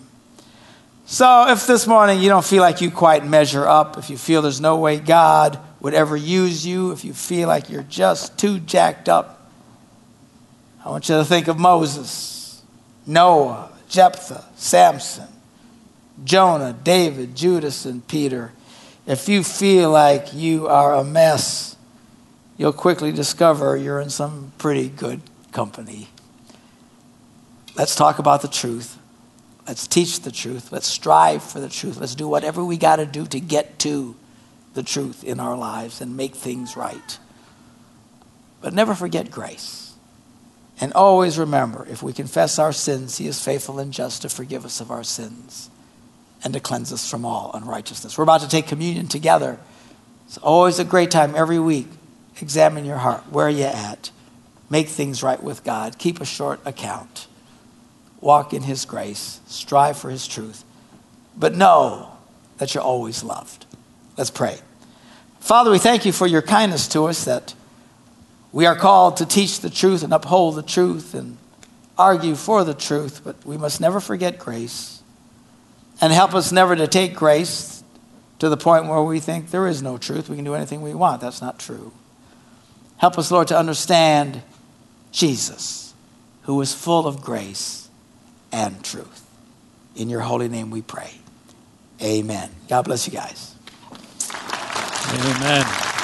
So, 1.07 1.49
if 1.49 1.67
this 1.67 1.85
morning 1.85 2.19
you 2.19 2.29
don't 2.29 2.43
feel 2.43 2.61
like 2.61 2.81
you 2.81 2.89
quite 2.89 3.23
measure 3.23 3.67
up, 3.67 3.99
if 3.99 4.09
you 4.09 4.17
feel 4.17 4.41
there's 4.41 4.59
no 4.59 4.77
way 4.77 4.97
God 4.97 5.59
would 5.79 5.93
ever 5.93 6.17
use 6.17 6.65
you, 6.65 6.91
if 6.93 7.05
you 7.05 7.13
feel 7.13 7.47
like 7.47 7.69
you're 7.69 7.83
just 7.83 8.39
too 8.39 8.59
jacked 8.59 9.07
up, 9.07 9.51
I 10.83 10.89
want 10.89 11.07
you 11.07 11.15
to 11.15 11.23
think 11.23 11.47
of 11.47 11.59
Moses, 11.59 12.63
Noah, 13.05 13.69
Jephthah, 13.87 14.45
Samson, 14.55 15.27
Jonah, 16.23 16.73
David, 16.73 17.35
Judas, 17.35 17.85
and 17.85 18.07
Peter. 18.07 18.51
If 19.05 19.29
you 19.29 19.43
feel 19.43 19.91
like 19.91 20.33
you 20.33 20.67
are 20.67 20.95
a 20.95 21.03
mess, 21.03 21.75
you'll 22.57 22.73
quickly 22.73 23.11
discover 23.11 23.77
you're 23.77 23.99
in 23.99 24.09
some 24.09 24.53
pretty 24.57 24.89
good 24.89 25.21
company. 25.51 26.07
Let's 27.75 27.95
talk 27.95 28.17
about 28.17 28.41
the 28.41 28.47
truth. 28.47 28.94
Let's 29.67 29.88
teach 29.88 30.21
the 30.21 30.32
truth. 30.32 30.71
Let's 30.71 30.88
strive 30.88 31.43
for 31.43 31.60
the 31.60 31.69
truth. 31.69 31.97
Let's 31.97 32.15
do 32.15 32.28
whatever 32.28 32.63
we 32.63 32.78
got 32.78 32.97
to 32.97 33.06
do 33.06 33.25
to 33.28 33.39
get 33.39 33.80
to 33.80 34.15
the 34.73 34.84
truth 34.84 35.23
in 35.23 35.39
our 35.39 35.58
lives 35.58 36.01
and 36.01 36.15
make 36.15 36.36
things 36.36 36.78
right. 36.78 37.19
But 38.62 38.73
never 38.73 38.93
forget 38.93 39.32
grace. 39.32 39.93
And 40.80 40.93
always 40.93 41.39
remember 41.39 41.88
if 41.89 42.04
we 42.04 42.13
confess 42.13 42.60
our 42.60 42.73
sins, 42.73 43.17
He 43.17 43.28
is 43.28 43.43
faithful 43.43 43.80
and 43.80 43.93
just 43.93 44.21
to 44.21 44.30
forgive 44.30 44.65
us 44.65 44.82
of 44.82 44.91
our 44.91 45.04
sins 45.04 45.69
and 46.43 46.54
to 46.54 46.60
cleanse 46.60 46.91
us 46.93 47.10
from 47.10 47.25
all 47.25 47.51
unrighteousness. 47.54 48.17
We're 48.17 48.23
about 48.23 48.41
to 48.41 48.49
take 48.49 48.67
communion 48.67 49.08
together. 49.08 49.58
It's 50.28 50.38
always 50.38 50.80
a 50.80 50.84
great 50.84 51.12
time 51.12 51.34
every 51.36 51.60
week. 51.60 51.88
Examine 52.41 52.86
your 52.86 52.97
heart. 52.97 53.32
Where 53.32 53.47
are 53.47 53.49
you 53.49 53.63
at? 53.63 54.12
Make 54.69 54.89
things 54.89 55.23
right 55.23 55.41
with 55.41 55.63
God. 55.63 55.97
Keep 55.97 56.19
a 56.19 56.25
short 56.25 56.60
account. 56.65 57.28
Walk 58.25 58.53
in 58.53 58.63
His 58.63 58.85
grace. 58.85 59.39
Strive 59.45 59.97
for 59.99 60.09
His 60.09 60.27
truth. 60.27 60.65
But 61.38 61.55
know 61.55 62.11
that 62.57 62.73
you're 62.73 62.83
always 62.83 63.23
loved. 63.23 63.67
Let's 64.17 64.31
pray. 64.31 64.57
Father, 65.39 65.69
we 65.69 65.77
thank 65.77 66.07
you 66.07 66.11
for 66.11 66.25
your 66.25 66.41
kindness 66.41 66.88
to 66.89 67.05
us 67.05 67.25
that 67.25 67.53
we 68.51 68.65
are 68.65 68.75
called 68.75 69.17
to 69.17 69.27
teach 69.27 69.59
the 69.59 69.69
truth 69.69 70.01
and 70.01 70.11
uphold 70.11 70.55
the 70.55 70.63
truth 70.63 71.13
and 71.13 71.38
argue 71.99 72.33
for 72.33 72.63
the 72.63 72.73
truth, 72.73 73.21
but 73.23 73.35
we 73.45 73.57
must 73.57 73.79
never 73.79 73.99
forget 73.99 74.39
grace. 74.39 75.03
And 76.01 76.11
help 76.11 76.33
us 76.33 76.51
never 76.51 76.75
to 76.75 76.88
take 76.88 77.13
grace 77.13 77.83
to 78.39 78.49
the 78.49 78.57
point 78.57 78.88
where 78.88 79.03
we 79.03 79.19
think 79.19 79.51
there 79.51 79.67
is 79.67 79.83
no 79.83 79.99
truth. 79.99 80.29
We 80.29 80.35
can 80.35 80.45
do 80.45 80.55
anything 80.55 80.81
we 80.81 80.95
want. 80.95 81.21
That's 81.21 81.43
not 81.43 81.59
true. 81.59 81.91
Help 82.97 83.19
us, 83.19 83.29
Lord, 83.29 83.49
to 83.49 83.57
understand 83.57 84.41
Jesus, 85.11 85.93
who 86.43 86.59
is 86.61 86.73
full 86.73 87.05
of 87.05 87.21
grace 87.21 87.84
and 88.55 88.81
truth. 88.83 89.21
In 89.97 90.09
your 90.09 90.21
holy 90.21 90.47
name 90.47 90.71
we 90.71 90.81
pray. 90.81 91.11
Amen. 92.01 92.49
God 92.69 92.83
bless 92.83 93.05
you 93.05 93.11
guys. 93.13 93.53
Amen. 95.11 95.94